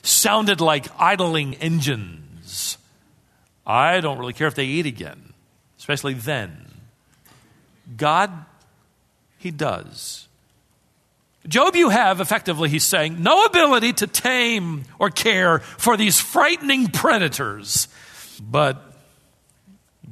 sounded 0.00 0.62
like 0.62 0.86
idling 0.98 1.56
engines. 1.56 2.78
I 3.66 4.00
don't 4.00 4.16
really 4.16 4.32
care 4.32 4.46
if 4.46 4.54
they 4.54 4.64
eat 4.64 4.86
again, 4.86 5.34
especially 5.78 6.14
then. 6.14 6.64
God, 7.98 8.30
He 9.36 9.50
does. 9.50 10.28
Job, 11.46 11.76
you 11.76 11.90
have 11.90 12.22
effectively, 12.22 12.70
he's 12.70 12.84
saying, 12.84 13.22
no 13.22 13.44
ability 13.44 13.92
to 13.92 14.06
tame 14.06 14.84
or 14.98 15.10
care 15.10 15.58
for 15.58 15.98
these 15.98 16.18
frightening 16.18 16.86
predators, 16.86 17.86
but 18.40 18.82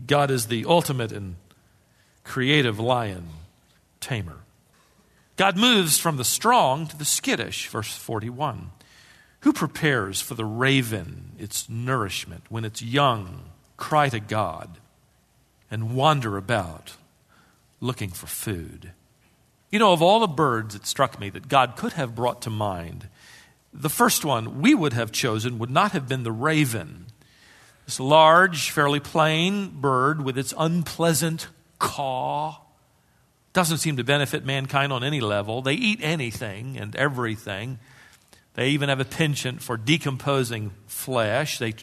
God 0.07 0.31
is 0.31 0.49
the 0.49 0.67
ultimate 0.67 1.11
and 1.11 1.37
creative 2.23 2.79
lion 2.79 3.29
tamer. 4.01 4.42
God 5.43 5.57
moves 5.57 5.99
from 5.99 6.19
the 6.19 6.25
strong 6.25 6.87
to 6.87 6.97
the 6.97 7.05
skittish, 7.05 7.67
verse 7.67 7.97
41. 7.97 8.71
Who 9.41 9.53
prepares 9.53 10.21
for 10.21 10.35
the 10.35 10.45
raven 10.45 11.33
its 11.37 11.69
nourishment 11.69 12.45
when 12.49 12.65
its 12.65 12.81
young 12.81 13.51
cry 13.77 14.09
to 14.11 14.21
God 14.21 14.79
and 15.69 15.97
wander 15.97 16.37
about 16.37 16.93
looking 17.81 18.11
for 18.11 18.29
food? 18.29 18.93
You 19.69 19.81
know, 19.81 19.93
of 19.93 20.01
all 20.01 20.21
the 20.21 20.29
birds, 20.29 20.77
it 20.77 20.87
struck 20.87 21.19
me 21.19 21.29
that 21.31 21.49
God 21.49 21.75
could 21.75 21.95
have 21.95 22.15
brought 22.15 22.41
to 22.43 22.51
mind, 22.51 23.09
the 23.75 23.91
first 23.91 24.25
one 24.25 24.63
we 24.63 24.77
would 24.77 24.93
have 24.93 25.11
chosen 25.11 25.59
would 25.59 25.71
not 25.71 25.91
have 25.91 26.07
been 26.07 26.23
the 26.23 26.31
raven. 26.31 27.07
This 27.85 27.99
large, 27.99 28.71
fairly 28.71 29.01
plain 29.01 29.71
bird 29.81 30.23
with 30.23 30.39
its 30.39 30.55
unpleasant 30.57 31.49
caw 31.81 32.59
doesn't 33.53 33.79
seem 33.79 33.97
to 33.97 34.05
benefit 34.05 34.45
mankind 34.45 34.93
on 34.93 35.05
any 35.05 35.21
level. 35.21 35.63
They 35.63 35.75
eat 35.75 36.01
anything 36.03 36.79
and 36.79 36.97
everything. 36.97 37.79
They 38.55 38.71
even 38.71 38.89
have 38.89 39.01
a 39.01 39.05
penchant 39.05 39.63
for 39.63 39.77
decomposing 39.77 40.73
flesh. 40.87 41.59
They, 41.59 41.75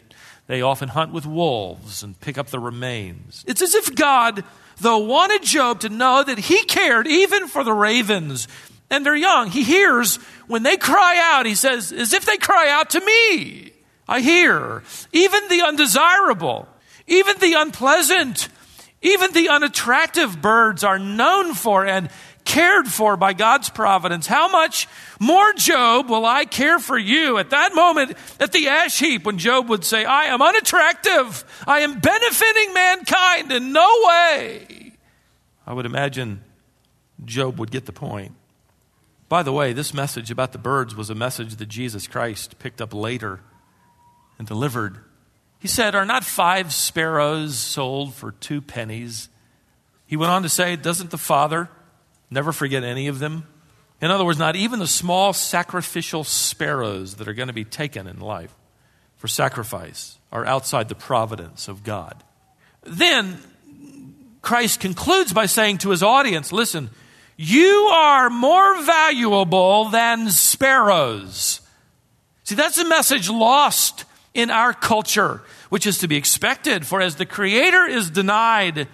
they 0.46 0.62
often 0.62 0.88
hunt 0.88 1.12
with 1.12 1.26
wolves 1.26 2.02
and 2.02 2.18
pick 2.20 2.38
up 2.38 2.48
the 2.48 2.58
remains. 2.58 3.44
It's 3.46 3.62
as 3.62 3.74
if 3.74 3.94
God, 3.94 4.44
though, 4.80 4.98
wanted 4.98 5.42
Job 5.42 5.80
to 5.80 5.88
know 5.88 6.22
that 6.22 6.38
he 6.38 6.64
cared 6.64 7.06
even 7.06 7.48
for 7.48 7.64
the 7.64 7.72
ravens 7.72 8.48
and 8.90 9.06
their 9.06 9.16
young. 9.16 9.50
He 9.50 9.62
hears 9.62 10.16
when 10.46 10.62
they 10.62 10.76
cry 10.76 11.18
out, 11.32 11.46
he 11.46 11.54
says, 11.54 11.92
as 11.92 12.12
if 12.12 12.24
they 12.24 12.36
cry 12.36 12.68
out 12.68 12.90
to 12.90 13.00
me. 13.00 13.72
I 14.08 14.20
hear. 14.20 14.82
Even 15.12 15.48
the 15.48 15.62
undesirable, 15.62 16.68
even 17.06 17.38
the 17.38 17.54
unpleasant, 17.54 18.48
even 19.02 19.32
the 19.32 19.48
unattractive 19.48 20.40
birds 20.40 20.84
are 20.84 20.98
known 20.98 21.54
for 21.54 21.86
and 21.86 22.10
cared 22.44 22.88
for 22.88 23.16
by 23.16 23.32
God's 23.32 23.70
providence. 23.70 24.26
How 24.26 24.48
much 24.48 24.88
more, 25.18 25.52
Job, 25.54 26.10
will 26.10 26.26
I 26.26 26.44
care 26.44 26.78
for 26.78 26.98
you? 26.98 27.38
At 27.38 27.50
that 27.50 27.74
moment, 27.74 28.16
at 28.38 28.52
the 28.52 28.68
ash 28.68 28.98
heap, 28.98 29.24
when 29.24 29.38
Job 29.38 29.68
would 29.68 29.84
say, 29.84 30.04
I 30.04 30.24
am 30.24 30.42
unattractive, 30.42 31.44
I 31.66 31.80
am 31.80 32.00
benefiting 32.00 32.74
mankind 32.74 33.52
in 33.52 33.72
no 33.72 33.88
way, 34.06 34.92
I 35.66 35.72
would 35.72 35.86
imagine 35.86 36.42
Job 37.24 37.58
would 37.58 37.70
get 37.70 37.86
the 37.86 37.92
point. 37.92 38.32
By 39.28 39.44
the 39.44 39.52
way, 39.52 39.72
this 39.72 39.94
message 39.94 40.30
about 40.32 40.50
the 40.52 40.58
birds 40.58 40.96
was 40.96 41.08
a 41.08 41.14
message 41.14 41.56
that 41.56 41.68
Jesus 41.68 42.08
Christ 42.08 42.58
picked 42.58 42.80
up 42.80 42.92
later 42.92 43.40
and 44.38 44.48
delivered 44.48 44.98
he 45.60 45.68
said, 45.68 45.94
Are 45.94 46.06
not 46.06 46.24
five 46.24 46.72
sparrows 46.72 47.56
sold 47.56 48.14
for 48.14 48.32
two 48.32 48.60
pennies? 48.60 49.28
He 50.06 50.16
went 50.16 50.32
on 50.32 50.42
to 50.42 50.48
say, 50.48 50.74
Doesn't 50.74 51.10
the 51.10 51.18
Father 51.18 51.68
never 52.30 52.50
forget 52.50 52.82
any 52.82 53.06
of 53.06 53.20
them? 53.20 53.46
In 54.00 54.10
other 54.10 54.24
words, 54.24 54.38
not 54.38 54.56
even 54.56 54.78
the 54.78 54.86
small 54.86 55.34
sacrificial 55.34 56.24
sparrows 56.24 57.16
that 57.16 57.28
are 57.28 57.34
going 57.34 57.48
to 57.48 57.54
be 57.54 57.64
taken 57.64 58.06
in 58.06 58.18
life 58.18 58.54
for 59.16 59.28
sacrifice 59.28 60.18
are 60.32 60.46
outside 60.46 60.88
the 60.88 60.94
providence 60.94 61.68
of 61.68 61.84
God. 61.84 62.24
Then 62.82 63.38
Christ 64.40 64.80
concludes 64.80 65.34
by 65.34 65.44
saying 65.44 65.78
to 65.78 65.90
his 65.90 66.02
audience, 66.02 66.52
Listen, 66.52 66.88
you 67.36 67.90
are 67.92 68.30
more 68.30 68.82
valuable 68.82 69.90
than 69.90 70.30
sparrows. 70.30 71.60
See, 72.44 72.54
that's 72.54 72.78
a 72.78 72.88
message 72.88 73.28
lost 73.28 74.06
in 74.34 74.50
our 74.50 74.72
culture, 74.72 75.42
which 75.68 75.86
is 75.86 75.98
to 75.98 76.08
be 76.08 76.16
expected. 76.16 76.86
For 76.86 77.00
as 77.00 77.16
the 77.16 77.26
Creator 77.26 77.86
is 77.86 78.10
denied 78.10 78.88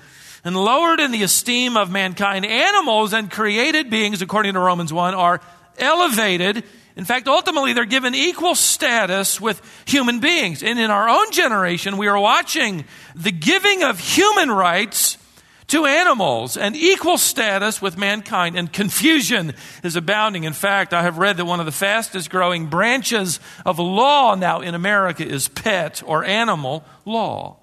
and 0.44 0.56
lowered 0.56 1.00
in 1.00 1.10
the 1.10 1.22
esteem 1.22 1.76
of 1.76 1.90
mankind. 1.90 2.46
Animals 2.46 3.12
and 3.12 3.30
created 3.30 3.90
beings, 3.90 4.22
according 4.22 4.54
to 4.54 4.60
Romans 4.60 4.92
1, 4.92 5.14
are 5.14 5.40
elevated. 5.78 6.62
In 6.94 7.04
fact, 7.04 7.28
ultimately, 7.28 7.72
they're 7.72 7.84
given 7.84 8.14
equal 8.14 8.54
status 8.54 9.40
with 9.40 9.60
human 9.86 10.20
beings. 10.20 10.62
And 10.62 10.78
in 10.78 10.90
our 10.90 11.08
own 11.08 11.32
generation, 11.32 11.96
we 11.96 12.06
are 12.06 12.18
watching 12.18 12.84
the 13.14 13.32
giving 13.32 13.82
of 13.82 13.98
human 13.98 14.50
rights 14.50 15.18
to 15.68 15.84
animals 15.84 16.56
and 16.56 16.76
equal 16.76 17.18
status 17.18 17.82
with 17.82 17.98
mankind. 17.98 18.56
And 18.56 18.72
confusion 18.72 19.54
is 19.82 19.96
abounding. 19.96 20.44
In 20.44 20.52
fact, 20.52 20.92
I 20.94 21.02
have 21.02 21.18
read 21.18 21.36
that 21.38 21.44
one 21.44 21.60
of 21.60 21.66
the 21.66 21.72
fastest 21.72 22.30
growing 22.30 22.66
branches 22.66 23.40
of 23.64 23.78
law 23.78 24.34
now 24.34 24.60
in 24.60 24.74
America 24.74 25.26
is 25.26 25.48
pet 25.48 26.02
or 26.06 26.24
animal 26.24 26.84
law. 27.04 27.56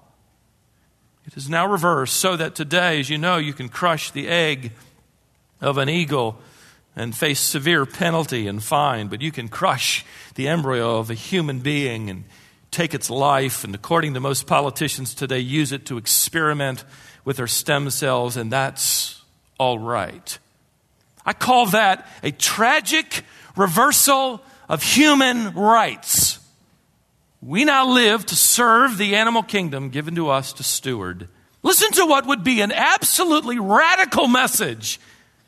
It 1.26 1.36
is 1.36 1.48
now 1.48 1.66
reversed 1.66 2.16
so 2.16 2.36
that 2.36 2.54
today, 2.54 3.00
as 3.00 3.08
you 3.08 3.16
know, 3.16 3.38
you 3.38 3.54
can 3.54 3.70
crush 3.70 4.10
the 4.10 4.28
egg 4.28 4.72
of 5.60 5.78
an 5.78 5.88
eagle 5.88 6.38
and 6.94 7.16
face 7.16 7.40
severe 7.40 7.86
penalty 7.86 8.46
and 8.46 8.62
fine, 8.62 9.08
but 9.08 9.22
you 9.22 9.32
can 9.32 9.48
crush 9.48 10.04
the 10.34 10.46
embryo 10.46 10.98
of 10.98 11.10
a 11.10 11.14
human 11.14 11.60
being 11.60 12.10
and 12.10 12.24
take 12.70 12.92
its 12.92 13.08
life, 13.08 13.64
and 13.64 13.74
according 13.74 14.14
to 14.14 14.20
most 14.20 14.46
politicians 14.46 15.14
today, 15.14 15.38
use 15.38 15.72
it 15.72 15.86
to 15.86 15.96
experiment 15.96 16.84
with 17.24 17.36
their 17.38 17.46
stem 17.46 17.90
cells, 17.90 18.36
and 18.36 18.52
that's 18.52 19.22
all 19.58 19.78
right. 19.78 20.38
I 21.24 21.32
call 21.32 21.66
that 21.66 22.06
a 22.22 22.30
tragic 22.30 23.24
reversal 23.56 24.42
of 24.68 24.82
human 24.82 25.54
rights. 25.54 26.38
We 27.40 27.64
now 27.64 27.88
live 27.88 28.24
to 28.26 28.36
serve 28.36 28.96
the 28.96 29.16
animal 29.16 29.42
kingdom 29.42 29.90
given 29.90 30.14
to 30.16 30.30
us 30.30 30.52
to 30.54 30.62
steward. 30.62 31.28
Listen 31.62 31.90
to 31.92 32.06
what 32.06 32.26
would 32.26 32.44
be 32.44 32.60
an 32.60 32.72
absolutely 32.72 33.58
radical 33.58 34.28
message 34.28 35.00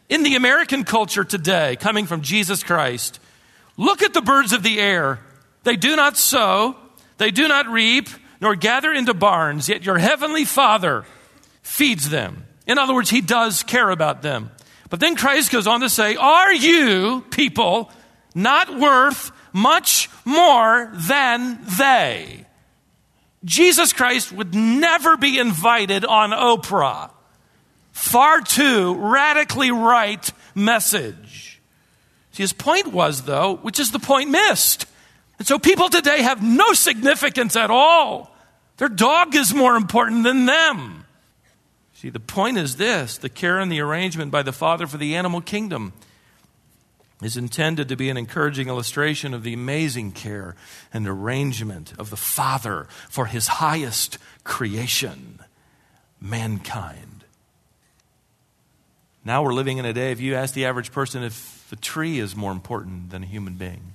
in 0.09 0.23
the 0.23 0.37
American 0.37 0.85
culture 0.85 1.25
today 1.25 1.77
coming 1.77 2.07
from 2.07 2.23
Jesus 2.23 2.63
Christ. 2.63 3.21
Look 3.77 4.03
at 4.03 4.15
the 4.15 4.23
birds 4.23 4.53
of 4.53 4.63
the 4.63 4.81
air. 4.81 5.21
They 5.65 5.77
do 5.77 5.97
not 5.97 6.17
sow, 6.17 6.77
they 7.19 7.31
do 7.31 7.49
not 7.49 7.67
reap, 7.67 8.09
nor 8.41 8.55
gather 8.55 8.93
into 8.93 9.15
barns, 9.15 9.69
yet 9.69 9.85
your 9.85 9.99
heavenly 9.99 10.45
Father 10.45 11.05
feeds 11.67 12.09
them. 12.09 12.47
In 12.67 12.79
other 12.79 12.95
words, 12.95 13.11
He 13.11 13.21
does 13.21 13.63
care 13.63 13.91
about 13.91 14.23
them. 14.23 14.51
But 14.89 15.01
then 15.01 15.17
Christ 15.17 15.51
goes 15.51 15.67
on 15.67 15.81
to 15.81 15.89
say, 15.89 16.17
Are 16.17 16.53
you, 16.53 17.25
people, 17.31 17.91
not 18.35 18.79
worth 18.79 19.33
much 19.53 20.11
more 20.27 20.91
than 20.93 21.59
they. 21.79 22.45
Jesus 23.45 23.93
Christ 23.95 24.31
would 24.33 24.55
never 24.55 25.17
be 25.17 25.39
invited 25.39 26.05
on 26.05 26.31
Oprah. 26.31 27.11
Far 27.93 28.43
too 28.43 28.95
radically 28.97 29.71
right 29.71 30.31
message. 30.55 31.63
See, 32.33 32.43
his 32.43 32.53
point 32.53 32.89
was, 32.89 33.23
though, 33.23 33.57
which 33.57 33.81
is 33.81 33.93
the 33.93 33.99
point 33.99 34.29
missed. 34.29 34.85
And 35.39 35.47
so 35.47 35.59
people 35.59 35.89
today 35.89 36.21
have 36.21 36.43
no 36.43 36.75
significance 36.75 37.57
at 37.57 37.71
all. 37.71 38.37
Their 38.77 38.91
dog 38.91 39.35
is 39.35 39.55
more 39.55 39.77
important 39.77 40.25
than 40.25 40.45
them. 40.45 40.96
See, 41.97 42.11
the 42.11 42.21
point 42.21 42.59
is 42.59 42.77
this 42.77 43.17
the 43.17 43.31
care 43.31 43.59
and 43.59 43.73
the 43.73 43.81
arrangement 43.81 44.31
by 44.31 44.43
the 44.43 44.53
Father 44.53 44.87
for 44.87 44.99
the 44.99 45.17
animal 45.17 45.41
kingdom 45.41 45.95
is 47.23 47.39
intended 47.39 47.89
to 47.89 47.97
be 47.97 48.11
an 48.11 48.19
encouraging 48.19 48.69
illustration 48.69 49.33
of 49.33 49.43
the 49.43 49.55
amazing 49.55 50.13
care 50.13 50.55
and 50.93 51.09
arrangement 51.09 51.95
of 51.99 52.11
the 52.11 52.17
Father 52.17 52.87
for 53.09 53.25
his 53.25 53.49
highest 53.49 54.19
creation, 54.45 55.39
mankind. 56.21 57.25
Now 59.25 59.43
we're 59.43 59.55
living 59.55 59.79
in 59.79 59.87
a 59.87 59.95
day, 59.95 60.13
if 60.13 60.21
you 60.21 60.35
ask 60.35 60.53
the 60.53 60.67
average 60.67 60.93
person 60.93 61.23
if 61.23 61.73
a 61.73 61.77
tree 61.77 62.19
is 62.19 62.37
more 62.37 62.53
important 62.53 63.09
than 63.09 63.23
a 63.23 63.27
human 63.27 63.55
being, 63.55 63.95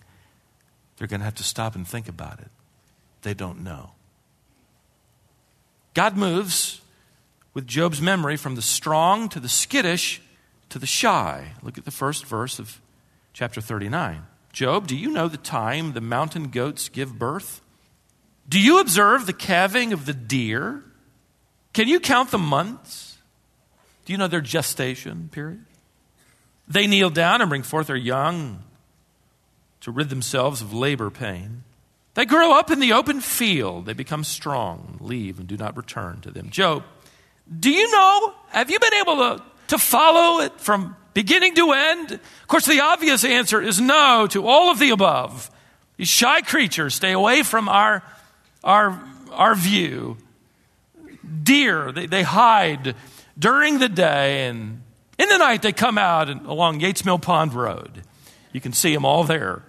they're 0.98 1.08
going 1.08 1.20
to 1.20 1.26
have 1.26 1.36
to 1.36 1.44
stop 1.44 1.76
and 1.76 1.88
think 1.88 2.10
about 2.10 2.40
it. 2.40 2.50
They 3.22 3.36
don't 3.36 3.64
know. 3.64 3.92
God 5.94 6.18
moves 6.18 6.81
with 7.54 7.68
Job's 7.68 8.02
memory 8.02 8.38
from 8.38 8.56
the 8.56 8.62
strong 8.62 9.30
to 9.30 9.40
the 9.40 9.50
skittish 9.50 10.22
to 10.70 10.80
the 10.80 10.88
shy. 10.88 11.54
Look 11.62 11.78
at 11.78 11.86
the 11.86 11.92
first 11.92 12.26
verse 12.26 12.60
of 12.60 12.82
chapter 13.34 13.62
39. 13.62 14.26
Job, 14.54 14.88
do 14.88 14.96
you 14.96 15.12
know 15.12 15.28
the 15.28 15.38
time 15.38 15.94
the 15.94 16.02
mountain 16.02 16.50
goats 16.50 16.90
give 16.90 17.18
birth? 17.18 17.62
Do 18.48 18.60
you 18.60 18.80
observe 18.80 19.26
the 19.26 19.34
calving 19.34 19.94
of 19.94 20.06
the 20.06 20.14
deer? 20.14 20.84
Can 21.74 21.88
you 21.88 22.00
count 22.00 22.32
the 22.32 22.38
months? 22.38 23.18
Do 24.06 24.14
you 24.14 24.18
know 24.18 24.28
their 24.28 24.42
gestation 24.42 25.30
period? 25.32 25.66
They 26.68 26.88
kneel 26.88 27.10
down 27.10 27.42
and 27.42 27.50
bring 27.50 27.64
forth 27.64 27.88
their 27.88 27.96
young 27.96 28.64
to 29.82 29.92
rid 29.92 30.10
themselves 30.10 30.62
of 30.62 30.74
labor 30.74 31.10
pain. 31.10 31.64
They 32.14 32.26
grow 32.26 32.58
up 32.58 32.72
in 32.72 32.80
the 32.80 32.94
open 32.94 33.22
field. 33.22 33.86
They 33.86 33.94
become 33.94 34.24
strong, 34.24 34.98
leave, 35.00 35.40
and 35.40 35.48
do 35.48 35.58
not 35.58 35.78
return 35.78 36.20
to 36.22 36.32
them. 36.32 36.50
Job, 36.50 36.84
do 37.60 37.70
you 37.70 37.92
know? 37.92 38.34
Have 38.50 38.70
you 38.70 38.80
been 38.80 38.94
able 38.94 39.16
to, 39.18 39.44
to 39.68 39.78
follow 39.78 40.42
it 40.42 40.60
from 40.60 40.96
beginning 41.14 41.56
to 41.56 41.72
end? 41.72 42.12
Of 42.12 42.48
course, 42.48 42.66
the 42.66 42.82
obvious 42.82 43.24
answer 43.24 43.62
is 43.62 43.80
no 43.82 44.28
to 44.28 44.48
all 44.48 44.72
of 44.72 44.80
the 44.80 44.92
above. 44.92 45.50
These 45.98 46.08
shy 46.08 46.42
creatures 46.42 46.96
stay 46.96 47.12
away 47.12 47.44
from 47.44 47.68
our, 47.68 48.04
our, 48.64 49.02
our 49.32 49.56
view. 49.56 50.18
Deer, 51.44 51.92
they, 51.92 52.06
they 52.08 52.24
hide 52.24 52.96
during 53.38 53.80
the 53.80 53.90
day, 53.90 54.48
and 54.48 54.82
in 55.18 55.30
the 55.30 55.38
night 55.38 55.62
they 55.62 55.72
come 55.72 55.98
out 55.98 56.30
and, 56.30 56.46
along 56.46 56.80
Yates 56.80 57.06
Mill 57.06 57.20
Pond 57.20 57.54
Road. 57.54 58.04
You 58.52 58.62
can 58.62 58.74
see 58.74 58.94
them 58.94 59.06
all 59.06 59.24
there. 59.24 59.64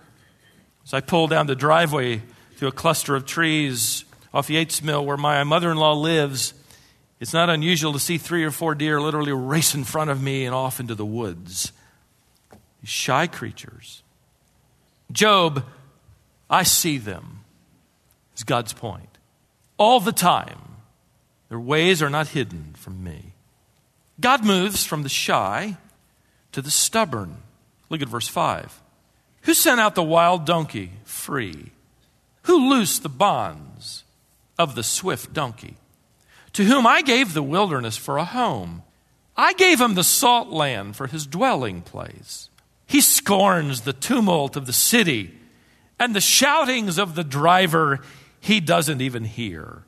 As 0.84 0.94
I 0.94 1.00
pull 1.00 1.28
down 1.28 1.46
the 1.46 1.54
driveway 1.54 2.22
through 2.56 2.68
a 2.68 2.72
cluster 2.72 3.14
of 3.14 3.26
trees 3.26 4.04
off 4.34 4.50
Yates 4.50 4.82
Mill 4.82 5.04
where 5.04 5.16
my 5.16 5.44
mother 5.44 5.70
in 5.70 5.76
law 5.76 5.92
lives, 5.92 6.54
it's 7.22 7.32
not 7.32 7.48
unusual 7.48 7.92
to 7.92 8.00
see 8.00 8.18
three 8.18 8.42
or 8.42 8.50
four 8.50 8.74
deer 8.74 9.00
literally 9.00 9.30
race 9.30 9.76
in 9.76 9.84
front 9.84 10.10
of 10.10 10.20
me 10.20 10.44
and 10.44 10.52
off 10.52 10.80
into 10.80 10.96
the 10.96 11.06
woods. 11.06 11.70
Shy 12.82 13.28
creatures. 13.28 14.02
Job, 15.12 15.64
I 16.50 16.64
see 16.64 16.98
them, 16.98 17.44
is 18.36 18.42
God's 18.42 18.72
point. 18.72 19.18
All 19.78 20.00
the 20.00 20.10
time. 20.10 20.58
Their 21.48 21.60
ways 21.60 22.02
are 22.02 22.10
not 22.10 22.26
hidden 22.26 22.74
from 22.76 23.04
me. 23.04 23.34
God 24.18 24.44
moves 24.44 24.84
from 24.84 25.04
the 25.04 25.08
shy 25.08 25.76
to 26.50 26.60
the 26.60 26.72
stubborn. 26.72 27.36
Look 27.88 28.02
at 28.02 28.08
verse 28.08 28.26
5. 28.26 28.82
Who 29.42 29.54
sent 29.54 29.78
out 29.78 29.94
the 29.94 30.02
wild 30.02 30.44
donkey 30.44 30.90
free? 31.04 31.70
Who 32.46 32.68
loosed 32.68 33.04
the 33.04 33.08
bonds 33.08 34.02
of 34.58 34.74
the 34.74 34.82
swift 34.82 35.32
donkey? 35.32 35.76
To 36.54 36.64
whom 36.64 36.86
I 36.86 37.02
gave 37.02 37.32
the 37.32 37.42
wilderness 37.42 37.96
for 37.96 38.18
a 38.18 38.24
home. 38.24 38.82
I 39.36 39.54
gave 39.54 39.80
him 39.80 39.94
the 39.94 40.04
salt 40.04 40.48
land 40.48 40.96
for 40.96 41.06
his 41.06 41.26
dwelling 41.26 41.82
place. 41.82 42.50
He 42.86 43.00
scorns 43.00 43.82
the 43.82 43.94
tumult 43.94 44.56
of 44.56 44.66
the 44.66 44.72
city 44.72 45.32
and 45.98 46.14
the 46.14 46.20
shoutings 46.20 46.98
of 46.98 47.14
the 47.14 47.24
driver 47.24 48.00
he 48.40 48.60
doesn't 48.60 49.00
even 49.00 49.24
hear. 49.24 49.84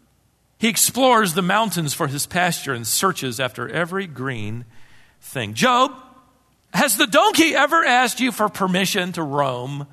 He 0.58 0.68
explores 0.68 1.34
the 1.34 1.42
mountains 1.42 1.92
for 1.92 2.06
his 2.06 2.26
pasture 2.26 2.72
and 2.72 2.86
searches 2.86 3.40
after 3.40 3.68
every 3.68 4.06
green 4.06 4.64
thing. 5.20 5.54
Job, 5.54 5.92
has 6.72 6.96
the 6.96 7.06
donkey 7.06 7.54
ever 7.54 7.84
asked 7.84 8.20
you 8.20 8.32
for 8.32 8.48
permission 8.48 9.12
to 9.12 9.22
roam? 9.22 9.86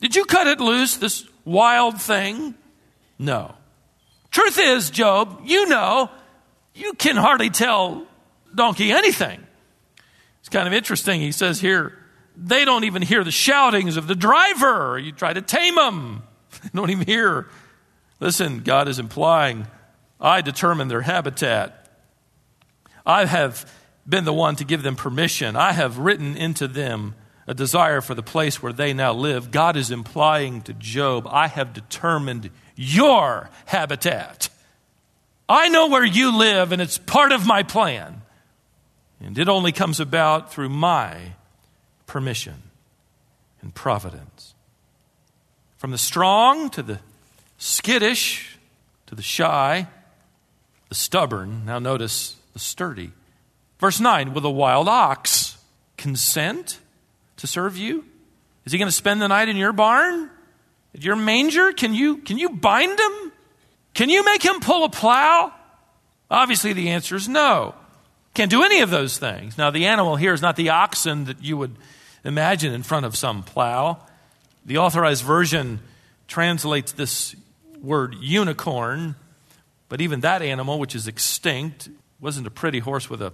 Did 0.00 0.16
you 0.16 0.24
cut 0.24 0.46
it 0.46 0.60
loose, 0.60 0.96
this 0.96 1.26
wild 1.44 2.00
thing? 2.00 2.54
No. 3.18 3.54
Truth 4.30 4.58
is, 4.58 4.90
Job, 4.90 5.42
you 5.44 5.66
know, 5.68 6.10
you 6.74 6.92
can 6.94 7.16
hardly 7.16 7.50
tell 7.50 8.06
donkey 8.54 8.92
anything. 8.92 9.44
It's 10.40 10.48
kind 10.48 10.66
of 10.66 10.72
interesting. 10.72 11.20
He 11.20 11.32
says 11.32 11.60
here, 11.60 11.96
they 12.36 12.64
don't 12.64 12.84
even 12.84 13.02
hear 13.02 13.24
the 13.24 13.30
shoutings 13.30 13.96
of 13.96 14.06
the 14.06 14.14
driver. 14.14 14.98
You 14.98 15.12
try 15.12 15.32
to 15.32 15.42
tame 15.42 15.74
them, 15.74 16.22
they 16.62 16.70
don't 16.74 16.90
even 16.90 17.06
hear. 17.06 17.48
Listen, 18.20 18.60
God 18.60 18.88
is 18.88 18.98
implying, 18.98 19.66
I 20.20 20.42
determine 20.42 20.88
their 20.88 21.00
habitat. 21.00 21.88
I 23.04 23.24
have 23.24 23.70
been 24.08 24.24
the 24.24 24.32
one 24.32 24.56
to 24.56 24.64
give 24.64 24.82
them 24.82 24.96
permission. 24.96 25.56
I 25.56 25.72
have 25.72 25.98
written 25.98 26.36
into 26.36 26.68
them 26.68 27.14
a 27.46 27.54
desire 27.54 28.00
for 28.00 28.14
the 28.14 28.22
place 28.22 28.62
where 28.62 28.72
they 28.72 28.92
now 28.92 29.12
live. 29.12 29.50
God 29.50 29.76
is 29.76 29.90
implying 29.90 30.62
to 30.62 30.74
Job, 30.74 31.26
I 31.28 31.48
have 31.48 31.72
determined 31.72 32.50
your 32.80 33.50
habitat. 33.66 34.48
I 35.46 35.68
know 35.68 35.88
where 35.88 36.04
you 36.04 36.34
live, 36.34 36.72
and 36.72 36.80
it's 36.80 36.96
part 36.96 37.30
of 37.30 37.46
my 37.46 37.62
plan. 37.62 38.22
And 39.22 39.38
it 39.38 39.50
only 39.50 39.70
comes 39.70 40.00
about 40.00 40.50
through 40.50 40.70
my 40.70 41.34
permission 42.06 42.62
and 43.60 43.74
providence. 43.74 44.54
From 45.76 45.90
the 45.90 45.98
strong 45.98 46.70
to 46.70 46.82
the 46.82 47.00
skittish 47.58 48.58
to 49.08 49.14
the 49.14 49.22
shy, 49.22 49.86
the 50.88 50.94
stubborn. 50.94 51.66
Now, 51.66 51.80
notice 51.80 52.36
the 52.54 52.58
sturdy. 52.58 53.10
Verse 53.78 54.00
9, 54.00 54.32
will 54.32 54.46
a 54.46 54.50
wild 54.50 54.88
ox 54.88 55.58
consent 55.98 56.78
to 57.36 57.46
serve 57.46 57.76
you? 57.76 58.06
Is 58.64 58.72
he 58.72 58.78
going 58.78 58.88
to 58.88 58.92
spend 58.92 59.20
the 59.20 59.28
night 59.28 59.50
in 59.50 59.58
your 59.58 59.74
barn? 59.74 60.30
Your 60.92 61.16
manger? 61.16 61.72
Can 61.72 61.94
you, 61.94 62.18
can 62.18 62.38
you 62.38 62.50
bind 62.50 62.98
him? 62.98 63.32
Can 63.94 64.10
you 64.10 64.24
make 64.24 64.44
him 64.44 64.60
pull 64.60 64.84
a 64.84 64.88
plow? 64.88 65.52
Obviously, 66.30 66.72
the 66.72 66.90
answer 66.90 67.16
is 67.16 67.28
no. 67.28 67.74
Can't 68.34 68.50
do 68.50 68.62
any 68.62 68.80
of 68.80 68.90
those 68.90 69.18
things. 69.18 69.58
Now, 69.58 69.70
the 69.70 69.86
animal 69.86 70.16
here 70.16 70.32
is 70.32 70.42
not 70.42 70.56
the 70.56 70.70
oxen 70.70 71.24
that 71.24 71.42
you 71.42 71.56
would 71.56 71.76
imagine 72.24 72.72
in 72.72 72.82
front 72.82 73.06
of 73.06 73.16
some 73.16 73.42
plow. 73.42 74.04
The 74.64 74.78
authorized 74.78 75.24
version 75.24 75.80
translates 76.28 76.92
this 76.92 77.34
word 77.80 78.14
unicorn, 78.20 79.16
but 79.88 80.00
even 80.00 80.20
that 80.20 80.42
animal, 80.42 80.78
which 80.78 80.94
is 80.94 81.08
extinct, 81.08 81.88
wasn't 82.20 82.46
a 82.46 82.50
pretty 82.50 82.78
horse 82.78 83.10
with 83.10 83.22
a, 83.22 83.32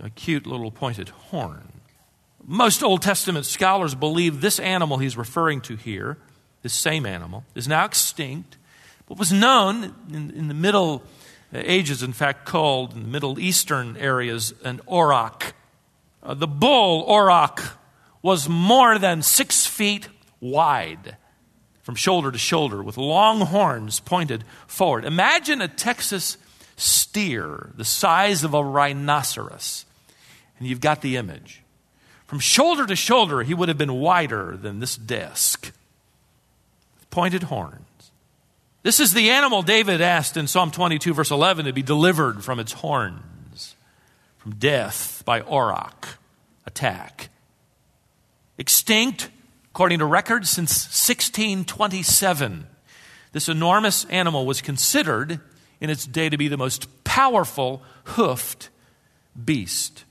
a 0.00 0.10
cute 0.10 0.46
little 0.46 0.70
pointed 0.70 1.08
horn. 1.08 1.72
Most 2.44 2.84
Old 2.84 3.02
Testament 3.02 3.44
scholars 3.44 3.96
believe 3.96 4.40
this 4.40 4.60
animal 4.60 4.98
he's 4.98 5.16
referring 5.16 5.60
to 5.62 5.74
here, 5.74 6.18
this 6.66 6.74
same 6.74 7.06
animal, 7.06 7.44
is 7.54 7.68
now 7.68 7.84
extinct, 7.84 8.56
but 9.06 9.18
was 9.18 9.32
known 9.32 9.94
in, 10.12 10.32
in 10.32 10.48
the 10.48 10.54
Middle 10.54 11.04
Ages, 11.54 12.02
in 12.02 12.12
fact, 12.12 12.44
called 12.44 12.92
in 12.92 13.02
the 13.04 13.08
Middle 13.08 13.38
Eastern 13.38 13.96
areas 13.98 14.52
an 14.64 14.80
auroch. 14.88 15.52
Uh, 16.24 16.34
the 16.34 16.48
bull 16.48 17.06
auroch 17.08 17.78
was 18.20 18.48
more 18.48 18.98
than 18.98 19.22
six 19.22 19.64
feet 19.64 20.08
wide 20.40 21.16
from 21.82 21.94
shoulder 21.94 22.32
to 22.32 22.38
shoulder 22.38 22.82
with 22.82 22.96
long 22.96 23.42
horns 23.42 24.00
pointed 24.00 24.42
forward. 24.66 25.04
Imagine 25.04 25.60
a 25.62 25.68
Texas 25.68 26.36
steer 26.76 27.70
the 27.76 27.84
size 27.84 28.42
of 28.42 28.54
a 28.54 28.64
rhinoceros, 28.64 29.84
and 30.58 30.66
you've 30.66 30.80
got 30.80 31.00
the 31.00 31.14
image. 31.14 31.62
From 32.26 32.40
shoulder 32.40 32.86
to 32.86 32.96
shoulder, 32.96 33.44
he 33.44 33.54
would 33.54 33.68
have 33.68 33.78
been 33.78 33.94
wider 33.94 34.56
than 34.56 34.80
this 34.80 34.96
desk. 34.96 35.72
Pointed 37.16 37.44
horns. 37.44 38.12
This 38.82 39.00
is 39.00 39.14
the 39.14 39.30
animal 39.30 39.62
David 39.62 40.02
asked 40.02 40.36
in 40.36 40.46
Psalm 40.46 40.70
22, 40.70 41.14
verse 41.14 41.30
11, 41.30 41.64
to 41.64 41.72
be 41.72 41.80
delivered 41.80 42.44
from 42.44 42.60
its 42.60 42.72
horns, 42.72 43.74
from 44.36 44.56
death 44.56 45.22
by 45.24 45.40
auroch 45.40 46.18
attack. 46.66 47.30
Extinct, 48.58 49.30
according 49.70 50.00
to 50.00 50.04
records, 50.04 50.50
since 50.50 50.72
1627. 50.72 52.66
This 53.32 53.48
enormous 53.48 54.04
animal 54.10 54.44
was 54.44 54.60
considered 54.60 55.40
in 55.80 55.88
its 55.88 56.04
day 56.04 56.28
to 56.28 56.36
be 56.36 56.48
the 56.48 56.58
most 56.58 57.02
powerful 57.02 57.82
hoofed 58.04 58.68
beast 59.42 60.04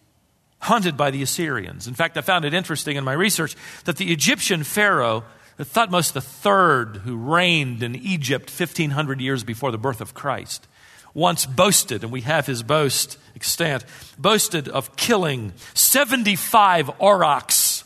hunted 0.58 0.98
by 0.98 1.12
the 1.12 1.22
Assyrians. 1.22 1.88
In 1.88 1.94
fact, 1.94 2.18
I 2.18 2.22
found 2.22 2.46
it 2.46 2.54
interesting 2.56 2.98
in 2.98 3.04
my 3.04 3.14
research 3.14 3.56
that 3.84 3.98
the 3.98 4.12
Egyptian 4.12 4.64
Pharaoh, 4.64 5.24
Thutmose 5.64 6.14
III, 6.16 7.00
who 7.02 7.16
reigned 7.16 7.82
in 7.82 7.96
Egypt 7.96 8.50
1,500 8.50 9.22
years 9.22 9.44
before 9.44 9.72
the 9.72 9.78
birth 9.78 10.02
of 10.02 10.14
Christ, 10.14 10.68
once 11.14 11.46
boasted, 11.46 12.04
and 12.04 12.12
we 12.12 12.22
have 12.22 12.46
his 12.46 12.62
boast 12.62 13.18
extant, 13.36 13.86
boasted 14.18 14.68
of 14.68 14.96
killing 14.98 15.54
75 15.74 16.90
aurochs 17.00 17.84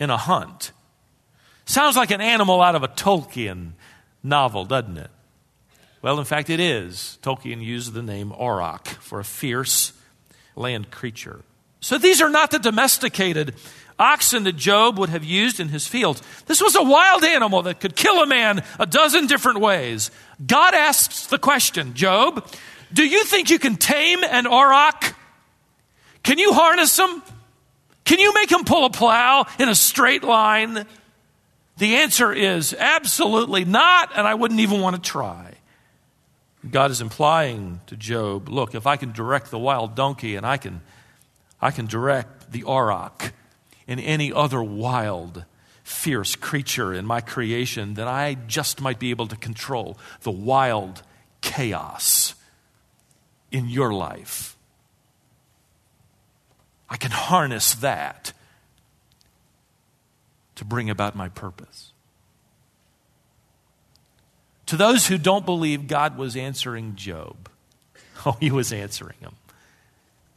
in 0.00 0.10
a 0.10 0.16
hunt. 0.16 0.72
Sounds 1.64 1.96
like 1.96 2.10
an 2.10 2.20
animal 2.20 2.60
out 2.60 2.74
of 2.74 2.82
a 2.82 2.88
Tolkien 2.88 3.72
novel, 4.24 4.64
doesn't 4.64 4.96
it? 4.98 5.10
Well, 6.02 6.18
in 6.18 6.24
fact, 6.24 6.50
it 6.50 6.58
is. 6.58 7.18
Tolkien 7.22 7.62
used 7.62 7.92
the 7.92 8.02
name 8.02 8.32
auroch 8.32 8.88
for 8.88 9.20
a 9.20 9.24
fierce 9.24 9.92
land 10.56 10.90
creature. 10.90 11.42
So 11.80 11.98
these 11.98 12.20
are 12.20 12.30
not 12.30 12.50
the 12.50 12.58
domesticated 12.58 13.54
oxen 14.00 14.44
that 14.44 14.56
Job 14.56 14.98
would 14.98 15.10
have 15.10 15.22
used 15.22 15.60
in 15.60 15.68
his 15.68 15.86
fields. 15.86 16.22
This 16.46 16.60
was 16.60 16.74
a 16.74 16.82
wild 16.82 17.22
animal 17.22 17.62
that 17.62 17.78
could 17.78 17.94
kill 17.94 18.22
a 18.22 18.26
man 18.26 18.64
a 18.78 18.86
dozen 18.86 19.26
different 19.26 19.60
ways. 19.60 20.10
God 20.44 20.74
asks 20.74 21.26
the 21.26 21.38
question 21.38 21.94
Job, 21.94 22.48
do 22.92 23.06
you 23.06 23.24
think 23.24 23.50
you 23.50 23.58
can 23.58 23.76
tame 23.76 24.24
an 24.24 24.46
auroch? 24.46 25.14
Can 26.22 26.38
you 26.38 26.52
harness 26.52 26.98
him? 26.98 27.22
Can 28.04 28.18
you 28.18 28.34
make 28.34 28.50
him 28.50 28.64
pull 28.64 28.86
a 28.86 28.90
plow 28.90 29.46
in 29.58 29.68
a 29.68 29.74
straight 29.74 30.24
line? 30.24 30.86
The 31.78 31.96
answer 31.96 32.32
is 32.32 32.74
absolutely 32.74 33.64
not, 33.64 34.10
and 34.16 34.26
I 34.26 34.34
wouldn't 34.34 34.60
even 34.60 34.80
want 34.80 34.96
to 34.96 35.02
try. 35.02 35.54
God 36.68 36.90
is 36.90 37.00
implying 37.00 37.80
to 37.86 37.96
Job, 37.96 38.48
look, 38.48 38.74
if 38.74 38.86
I 38.86 38.96
can 38.96 39.12
direct 39.12 39.50
the 39.50 39.58
wild 39.58 39.94
donkey 39.94 40.36
and 40.36 40.44
I 40.44 40.56
can 40.56 40.82
I 41.62 41.70
can 41.70 41.86
direct 41.86 42.52
the 42.52 42.62
auroch 42.62 43.32
and 43.90 44.00
any 44.00 44.32
other 44.32 44.62
wild, 44.62 45.44
fierce 45.82 46.36
creature 46.36 46.94
in 46.94 47.04
my 47.04 47.20
creation, 47.20 47.94
that 47.94 48.06
I 48.06 48.34
just 48.46 48.80
might 48.80 49.00
be 49.00 49.10
able 49.10 49.26
to 49.26 49.36
control 49.36 49.98
the 50.22 50.30
wild 50.30 51.02
chaos 51.40 52.36
in 53.50 53.68
your 53.68 53.92
life. 53.92 54.56
I 56.88 56.96
can 56.96 57.10
harness 57.10 57.74
that 57.74 58.32
to 60.54 60.64
bring 60.64 60.88
about 60.88 61.16
my 61.16 61.28
purpose. 61.28 61.92
To 64.66 64.76
those 64.76 65.08
who 65.08 65.18
don't 65.18 65.44
believe 65.44 65.88
God 65.88 66.16
was 66.16 66.36
answering 66.36 66.94
Job, 66.94 67.48
oh, 68.24 68.36
he 68.38 68.52
was 68.52 68.72
answering 68.72 69.16
him 69.18 69.34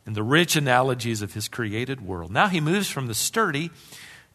and 0.05 0.15
the 0.15 0.23
rich 0.23 0.55
analogies 0.55 1.21
of 1.21 1.33
his 1.33 1.47
created 1.47 2.01
world. 2.01 2.31
Now 2.31 2.47
he 2.47 2.59
moves 2.59 2.89
from 2.89 3.07
the 3.07 3.13
sturdy 3.13 3.71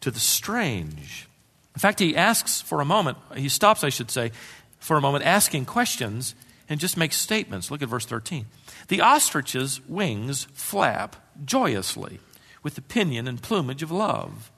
to 0.01 0.11
the 0.11 0.19
strange. 0.19 1.27
In 1.75 1.79
fact, 1.79 1.99
he 1.99 2.15
asks 2.15 2.61
for 2.61 2.81
a 2.81 2.85
moment, 2.85 3.17
he 3.35 3.49
stops, 3.49 3.83
I 3.83 3.89
should 3.89 4.11
say, 4.11 4.31
for 4.79 4.97
a 4.97 5.01
moment, 5.01 5.25
asking 5.25 5.65
questions 5.65 6.35
and 6.67 6.79
just 6.79 6.97
makes 6.97 7.17
statements. 7.17 7.71
Look 7.71 7.81
at 7.81 7.89
verse 7.89 8.05
13. 8.05 8.45
The 8.87 9.01
ostrich's 9.01 9.81
wings 9.87 10.47
flap 10.53 11.15
joyously 11.45 12.19
with 12.63 12.75
the 12.75 12.81
pinion 12.81 13.27
and 13.27 13.41
plumage 13.41 13.83
of 13.83 13.91
love. 13.91 14.51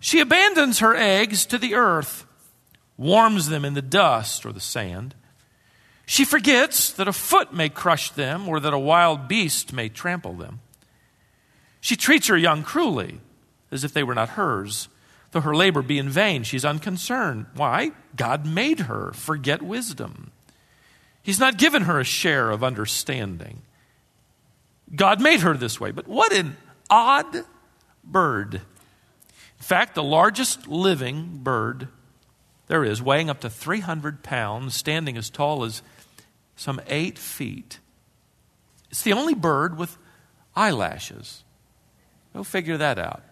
She 0.00 0.20
abandons 0.20 0.80
her 0.80 0.94
eggs 0.94 1.46
to 1.46 1.58
the 1.58 1.74
earth, 1.74 2.26
warms 2.96 3.48
them 3.48 3.64
in 3.64 3.74
the 3.74 3.82
dust 3.82 4.44
or 4.46 4.52
the 4.52 4.60
sand 4.60 5.14
she 6.06 6.24
forgets 6.24 6.92
that 6.92 7.08
a 7.08 7.12
foot 7.12 7.52
may 7.52 7.68
crush 7.68 8.10
them 8.10 8.48
or 8.48 8.60
that 8.60 8.72
a 8.72 8.78
wild 8.78 9.26
beast 9.26 9.72
may 9.72 9.88
trample 9.88 10.34
them. 10.34 10.60
She 11.80 11.96
treats 11.96 12.28
her 12.28 12.36
young 12.36 12.62
cruelly, 12.62 13.20
as 13.72 13.82
if 13.82 13.92
they 13.92 14.04
were 14.04 14.14
not 14.14 14.30
hers. 14.30 14.88
Though 15.32 15.40
her 15.40 15.54
labor 15.54 15.82
be 15.82 15.98
in 15.98 16.08
vain, 16.08 16.44
she's 16.44 16.64
unconcerned. 16.64 17.46
Why? 17.54 17.90
God 18.14 18.46
made 18.46 18.80
her 18.80 19.12
forget 19.12 19.60
wisdom. 19.60 20.30
He's 21.22 21.40
not 21.40 21.58
given 21.58 21.82
her 21.82 21.98
a 21.98 22.04
share 22.04 22.50
of 22.50 22.62
understanding. 22.62 23.62
God 24.94 25.20
made 25.20 25.40
her 25.40 25.56
this 25.56 25.80
way, 25.80 25.90
but 25.90 26.06
what 26.06 26.32
an 26.32 26.56
odd 26.88 27.44
bird. 28.04 28.54
In 28.54 28.60
fact, 29.58 29.96
the 29.96 30.04
largest 30.04 30.68
living 30.68 31.40
bird 31.42 31.88
there 32.68 32.84
is, 32.84 33.00
weighing 33.00 33.30
up 33.30 33.40
to 33.40 33.50
300 33.50 34.22
pounds, 34.22 34.74
standing 34.74 35.16
as 35.16 35.30
tall 35.30 35.64
as 35.64 35.82
some 36.56 36.80
eight 36.88 37.18
feet. 37.18 37.78
It's 38.90 39.02
the 39.02 39.12
only 39.12 39.34
bird 39.34 39.78
with 39.78 39.96
eyelashes. 40.54 41.44
Go 42.34 42.42
figure 42.42 42.78
that 42.78 42.98
out. 42.98 43.22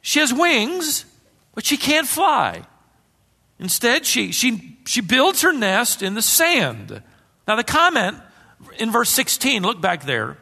She 0.00 0.18
has 0.20 0.32
wings, 0.32 1.06
but 1.54 1.64
she 1.64 1.76
can't 1.76 2.06
fly. 2.06 2.62
Instead, 3.58 4.04
she, 4.04 4.32
she, 4.32 4.76
she 4.86 5.00
builds 5.00 5.42
her 5.42 5.52
nest 5.52 6.02
in 6.02 6.14
the 6.14 6.22
sand. 6.22 7.02
Now, 7.46 7.56
the 7.56 7.64
comment 7.64 8.18
in 8.78 8.90
verse 8.90 9.10
16, 9.10 9.62
look 9.62 9.80
back 9.80 10.04
there, 10.04 10.36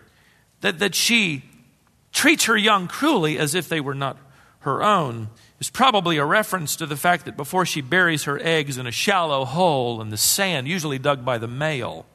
that, 0.61 0.79
that 0.79 0.95
she 0.95 1.45
treats 2.13 2.45
her 2.45 2.57
young 2.57 2.89
cruelly 2.89 3.39
as 3.39 3.55
if 3.55 3.69
they 3.69 3.81
were 3.81 3.95
not 3.95 4.17
her 4.61 4.83
own, 4.83 5.29
is 5.59 5.71
probably 5.71 6.17
a 6.17 6.25
reference 6.25 6.77
to 6.77 6.87
the 6.87 6.97
fact 6.97 7.25
that 7.25 7.37
before 7.37 7.67
she 7.67 7.81
buries 7.81 8.25
her 8.25 8.39
eggs 8.43 8.79
in 8.79 8.87
a 8.87 8.93
shallow 8.93 9.45
hole 9.45 10.01
in 10.01 10.11
the 10.11 10.17
sand, 10.17 10.69
usually 10.69 10.99
dug 10.99 11.25
by 11.25 11.39
the 11.39 11.49
male, 11.49 12.07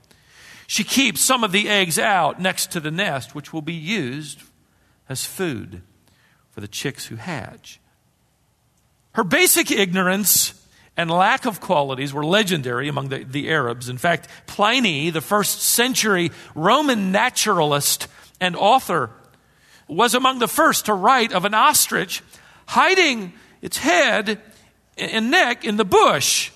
she 0.67 0.83
keeps 0.83 1.21
some 1.21 1.43
of 1.43 1.51
the 1.51 1.69
eggs 1.69 1.99
out 1.99 2.41
next 2.41 2.71
to 2.71 2.79
the 2.79 2.91
nest, 2.91 3.35
which 3.35 3.53
will 3.53 3.61
be 3.61 3.73
used 3.73 4.41
as 5.07 5.25
food 5.25 5.81
for 6.51 6.61
the 6.61 6.67
chicks 6.67 7.05
who 7.05 7.15
hatch. 7.15 7.79
Her 9.13 9.23
basic 9.23 9.71
ignorance 9.71 10.53
and 10.97 11.11
lack 11.11 11.45
of 11.45 11.61
qualities 11.61 12.13
were 12.13 12.25
legendary 12.25 12.87
among 12.87 13.09
the, 13.09 13.23
the 13.23 13.49
Arabs. 13.49 13.89
In 13.89 13.97
fact, 13.97 14.27
Pliny, 14.47 15.09
the 15.09 15.21
first 15.21 15.61
century 15.61 16.31
Roman 16.55 17.11
naturalist 17.11 18.07
and 18.39 18.55
author, 18.55 19.11
was 19.87 20.13
among 20.13 20.39
the 20.39 20.47
first 20.47 20.85
to 20.85 20.93
write 20.93 21.31
of 21.33 21.45
an 21.45 21.53
ostrich 21.53 22.23
hiding 22.67 23.33
its 23.61 23.77
head 23.77 24.41
and 24.97 25.29
neck 25.29 25.65
in 25.65 25.77
the 25.77 25.85
bush, 25.85 26.51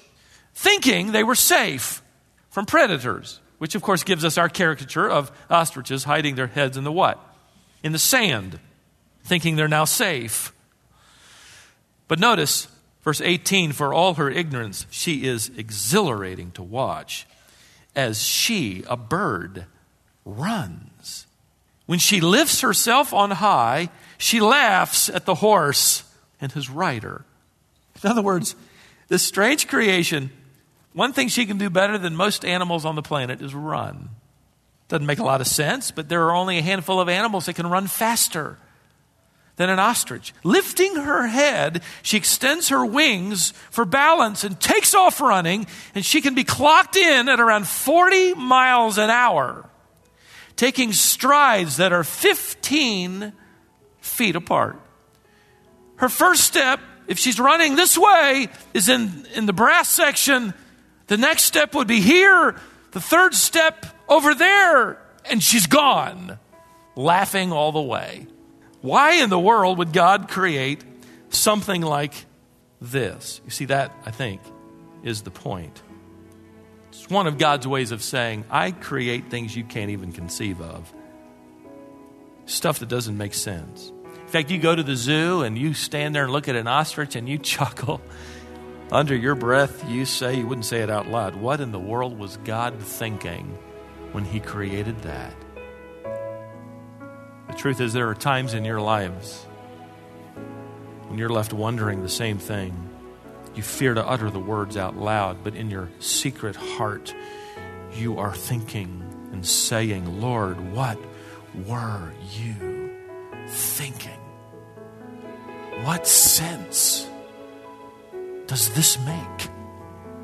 thinking 0.54 1.12
they 1.12 1.24
were 1.24 1.36
safe 1.36 2.02
from 2.50 2.66
predators. 2.66 3.40
which 3.60 3.76
of 3.76 3.82
course 3.84 4.04
gives 4.04 4.26
us 4.26 4.38
our 4.38 4.50
caricature 4.50 5.08
of 5.08 5.32
ostriches 5.50 6.06
hiding 6.06 6.36
their 6.36 6.48
heads 6.48 6.78
in 6.78 6.84
the 6.84 6.92
what? 6.92 7.20
In 7.84 7.92
the 7.92 8.00
sand, 8.00 8.58
thinking 9.24 9.56
they're 9.56 9.68
now 9.68 9.86
safe. 9.86 10.52
But 12.08 12.20
notice, 12.20 12.68
verse 13.04 13.22
18 13.22 13.74
for 13.74 13.94
all 13.94 14.16
her 14.16 14.30
ignorance, 14.30 14.88
she 14.90 15.26
is 15.26 15.52
exhilarating 15.56 16.52
to 16.52 16.64
watch 16.64 17.28
as 17.96 18.24
she, 18.24 18.84
a 18.88 18.98
bird, 18.98 19.66
runs. 20.26 21.28
When 21.90 21.98
she 21.98 22.22
lifts 22.22 22.62
herself 22.62 23.16
on 23.16 23.32
high, 23.32 23.90
she 24.20 24.42
laughs 24.42 25.10
at 25.10 25.26
the 25.26 25.34
horse 25.34 26.04
and 26.40 26.52
his 26.52 26.70
rider. 26.70 27.26
In 28.04 28.12
other 28.12 28.22
words, 28.22 28.56
this 29.08 29.24
strange 29.24 29.68
creation, 29.68 30.30
one 30.94 31.14
thing 31.14 31.30
she 31.30 31.48
can 31.48 31.58
do 31.58 31.68
better 31.72 31.98
than 31.98 32.16
most 32.16 32.46
animals 32.46 32.86
on 32.86 32.94
the 32.94 33.02
planet 33.02 33.42
is 33.42 33.56
run. 33.56 34.10
Doesn't 34.88 35.08
make 35.08 35.18
a 35.18 35.24
lot 35.24 35.42
of 35.42 35.48
sense, 35.48 35.90
but 35.90 36.10
there 36.10 36.28
are 36.28 36.36
only 36.36 36.60
a 36.60 36.62
handful 36.62 37.02
of 37.02 37.10
animals 37.10 37.48
that 37.48 37.56
can 37.56 37.66
run 37.66 37.88
faster 37.88 38.60
than 39.56 39.72
an 39.72 39.80
ostrich. 39.80 40.32
Lifting 40.44 40.96
her 40.96 41.26
head, 41.26 41.82
she 42.04 42.18
extends 42.18 42.70
her 42.70 42.86
wings 42.86 43.50
for 43.72 43.84
balance 43.84 44.44
and 44.44 44.60
takes 44.60 44.94
off 44.94 45.20
running, 45.20 45.66
and 45.96 46.06
she 46.06 46.22
can 46.22 46.36
be 46.36 46.44
clocked 46.44 46.96
in 46.96 47.28
at 47.28 47.40
around 47.40 47.68
40 47.68 48.36
miles 48.36 49.00
an 49.00 49.10
hour, 49.10 49.68
taking 50.60 50.92
strides 50.92 51.78
that 51.78 51.94
are 51.94 52.04
15 52.04 53.32
feet 54.02 54.36
apart. 54.36 54.78
Her 55.96 56.10
first 56.10 56.44
step, 56.44 56.82
if 57.08 57.18
she's 57.18 57.40
running 57.40 57.78
this 57.78 57.98
way, 57.98 58.50
is 58.74 58.90
in, 58.90 59.26
in 59.36 59.46
the 59.46 59.54
brass 59.54 59.88
section. 59.88 60.54
The 61.08 61.16
next 61.16 61.44
step 61.44 61.74
would 61.76 61.88
be 61.88 62.02
here. 62.02 62.58
The 62.92 63.00
third 63.00 63.36
step 63.36 63.86
over 64.10 64.36
there. 64.36 65.02
And 65.30 65.42
she's 65.42 65.66
gone, 65.66 66.38
laughing 66.94 67.54
all 67.54 67.72
the 67.72 67.82
way. 67.82 68.28
Why 68.82 69.14
in 69.24 69.30
the 69.30 69.40
world 69.40 69.78
would 69.78 69.94
God 69.94 70.28
create 70.28 70.84
something 71.30 71.82
like 71.82 72.26
this? 72.82 73.40
You 73.46 73.52
see, 73.52 73.66
that, 73.66 73.94
I 74.06 74.12
think, 74.12 74.42
is 75.04 75.22
the 75.22 75.32
point. 75.32 75.82
It's 76.90 77.10
one 77.10 77.28
of 77.28 77.38
God's 77.38 77.68
ways 77.68 77.92
of 77.92 78.02
saying, 78.02 78.46
I 78.50 78.72
create 78.72 79.30
things 79.30 79.56
you 79.56 79.64
can't 79.64 79.92
even 79.92 80.12
conceive 80.12 80.60
of. 80.60 80.92
Stuff 82.46 82.80
that 82.80 82.90
doesn't 82.90 83.16
make 83.16 83.36
sense. 83.36 83.92
In 84.06 84.28
fact, 84.28 84.50
you 84.52 84.58
go 84.58 84.76
to 84.76 84.84
the 84.84 84.96
zoo 84.96 85.44
and 85.44 85.58
you 85.58 85.74
stand 85.74 86.16
there 86.16 86.24
and 86.24 86.34
look 86.34 86.48
at 86.48 86.56
an 86.56 86.68
ostrich 86.68 87.16
and 87.16 87.30
you 87.30 87.38
chuckle. 87.40 88.02
Under 88.92 89.16
your 89.16 89.36
breath, 89.36 89.88
you 89.88 90.06
say, 90.06 90.36
you 90.36 90.48
wouldn't 90.48 90.66
say 90.66 90.82
it 90.82 90.90
out 90.90 91.08
loud, 91.08 91.36
what 91.36 91.62
in 91.62 91.72
the 91.72 91.80
world 91.80 92.18
was 92.18 92.38
God 92.38 92.80
thinking 92.80 93.46
when 94.12 94.26
He 94.26 94.40
created 94.40 95.00
that? 95.04 95.34
The 97.50 97.54
truth 97.56 97.82
is, 97.82 97.94
there 97.94 98.10
are 98.10 98.16
times 98.16 98.56
in 98.56 98.66
your 98.66 98.82
lives 98.82 99.46
when 101.08 101.20
you're 101.20 101.30
left 101.30 101.54
wondering 101.54 102.02
the 102.02 102.10
same 102.10 102.40
thing. 102.40 102.89
You 103.56 103.64
fear 103.64 103.94
to 103.94 104.08
utter 104.08 104.30
the 104.30 104.40
words 104.40 104.78
out 104.78 104.98
loud, 104.98 105.44
but 105.44 105.56
in 105.56 105.70
your 105.70 105.90
secret 106.00 106.56
heart, 106.56 107.14
you 107.96 108.20
are 108.20 108.34
thinking 108.34 109.04
and 109.32 109.46
saying, 109.46 110.22
Lord, 110.22 110.74
what 110.74 110.98
were 111.68 112.14
you 112.34 112.92
thinking? 113.48 114.20
What 115.84 116.08
sense 116.08 117.08
does 118.48 118.74
this 118.74 118.98
make? 119.00 119.50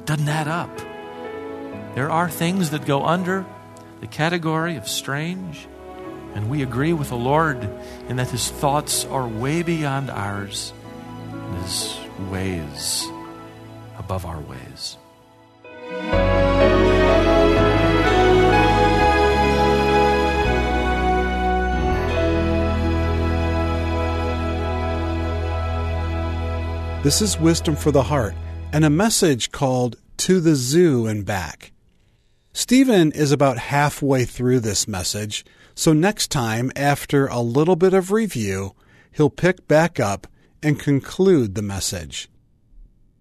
Doesn't 0.06 0.30
add 0.30 0.48
up. 0.48 0.76
There 1.96 2.12
are 2.12 2.30
things 2.30 2.72
that 2.72 2.86
go 2.86 3.06
under 3.06 3.46
the 4.02 4.08
category 4.08 4.76
of 4.76 4.88
strange 4.88 5.68
and 6.36 6.50
we 6.50 6.62
agree 6.62 6.92
with 6.92 7.10
the 7.10 7.16
Lord 7.16 7.64
in 8.10 8.18
that 8.18 8.30
His 8.30 8.52
thoughts 8.52 9.06
are 9.06 9.26
way 9.26 9.64
beyond 9.64 10.10
ours, 10.10 10.74
and 11.32 11.56
His 11.64 11.98
ways 12.30 13.08
above 14.06 14.26
our 14.26 14.40
ways. 14.42 14.98
This 27.04 27.22
is 27.22 27.40
Wisdom 27.40 27.76
for 27.76 27.92
the 27.92 28.04
Heart 28.04 28.36
and 28.72 28.86
a 28.86 28.90
message 28.90 29.52
called 29.52 29.96
To 30.18 30.40
the 30.40 30.56
Zoo 30.56 31.08
and 31.08 31.26
Back. 31.26 31.72
Stephen 32.54 33.12
is 33.12 33.32
about 33.32 33.58
halfway 33.58 34.26
through 34.26 34.60
this 34.60 34.88
message 34.88 35.44
so 35.76 35.92
next 35.92 36.32
time, 36.32 36.72
after 36.76 37.28
a 37.28 37.42
little 37.42 37.76
bit 37.76 37.94
of 37.94 38.12
review, 38.12 38.76
he'll 39.12 39.30
pick 39.30 39.68
back 39.68 40.00
up 40.00 40.26
and 40.64 40.80
conclude 40.80 41.54
the 41.54 41.62
message. 41.62 42.30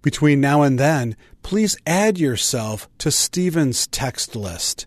Between 0.05 0.39
now 0.39 0.61
and 0.61 0.79
then, 0.79 1.17
please 1.43 1.79
add 1.87 2.19
yourself 2.19 2.91
to 2.99 3.11
Stephen's 3.11 3.87
text 3.87 4.37
list. 4.37 4.87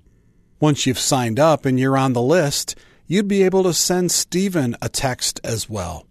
Once 0.59 0.85
you've 0.85 0.99
signed 0.99 1.39
up 1.39 1.65
and 1.65 1.79
you're 1.79 1.97
on 1.97 2.13
the 2.13 2.21
list, 2.21 2.75
you'd 3.07 3.27
be 3.27 3.41
able 3.41 3.63
to 3.63 3.73
send 3.73 4.11
Stephen 4.11 4.75
a 4.79 4.89
text 4.89 5.39
as 5.43 5.67
well. 5.67 6.05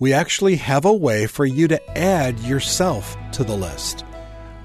We 0.00 0.12
actually 0.12 0.56
have 0.56 0.84
a 0.84 0.92
way 0.92 1.28
for 1.28 1.46
you 1.46 1.68
to 1.68 1.96
add 1.96 2.40
yourself 2.40 3.16
to 3.34 3.44
the 3.44 3.56
list. 3.56 4.04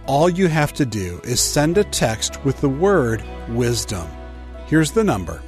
All 0.07 0.27
you 0.27 0.47
have 0.47 0.73
to 0.73 0.85
do 0.85 1.21
is 1.23 1.39
send 1.39 1.77
a 1.77 1.83
text 1.83 2.43
with 2.43 2.59
the 2.61 2.69
word 2.69 3.23
wisdom. 3.49 4.07
Here's 4.65 4.91
the 4.91 5.03
number 5.03 5.43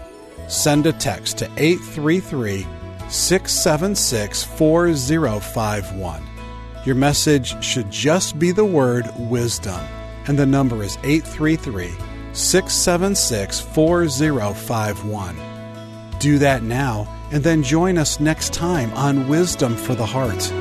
send 0.48 0.86
a 0.86 0.94
text 0.94 1.39
to 1.39 1.46
833 1.58 2.68
676 3.10 4.44
4051. 4.44 6.29
Your 6.89 6.95
message 6.95 7.63
should 7.63 7.91
just 7.91 8.39
be 8.39 8.52
the 8.52 8.65
word 8.65 9.12
wisdom, 9.15 9.80
and 10.25 10.39
the 10.39 10.47
number 10.47 10.82
is 10.82 10.97
833 11.04 11.91
676 12.34 13.60
4051. 13.60 15.38
Do 16.17 16.39
that 16.39 16.63
now, 16.63 17.08
and 17.32 17.43
then 17.43 17.62
join 17.62 17.99
us 17.99 18.19
next 18.19 18.54
time 18.54 18.91
on 18.93 19.28
Wisdom 19.28 19.75
for 19.75 19.93
the 19.93 20.04
Heart. 20.04 20.52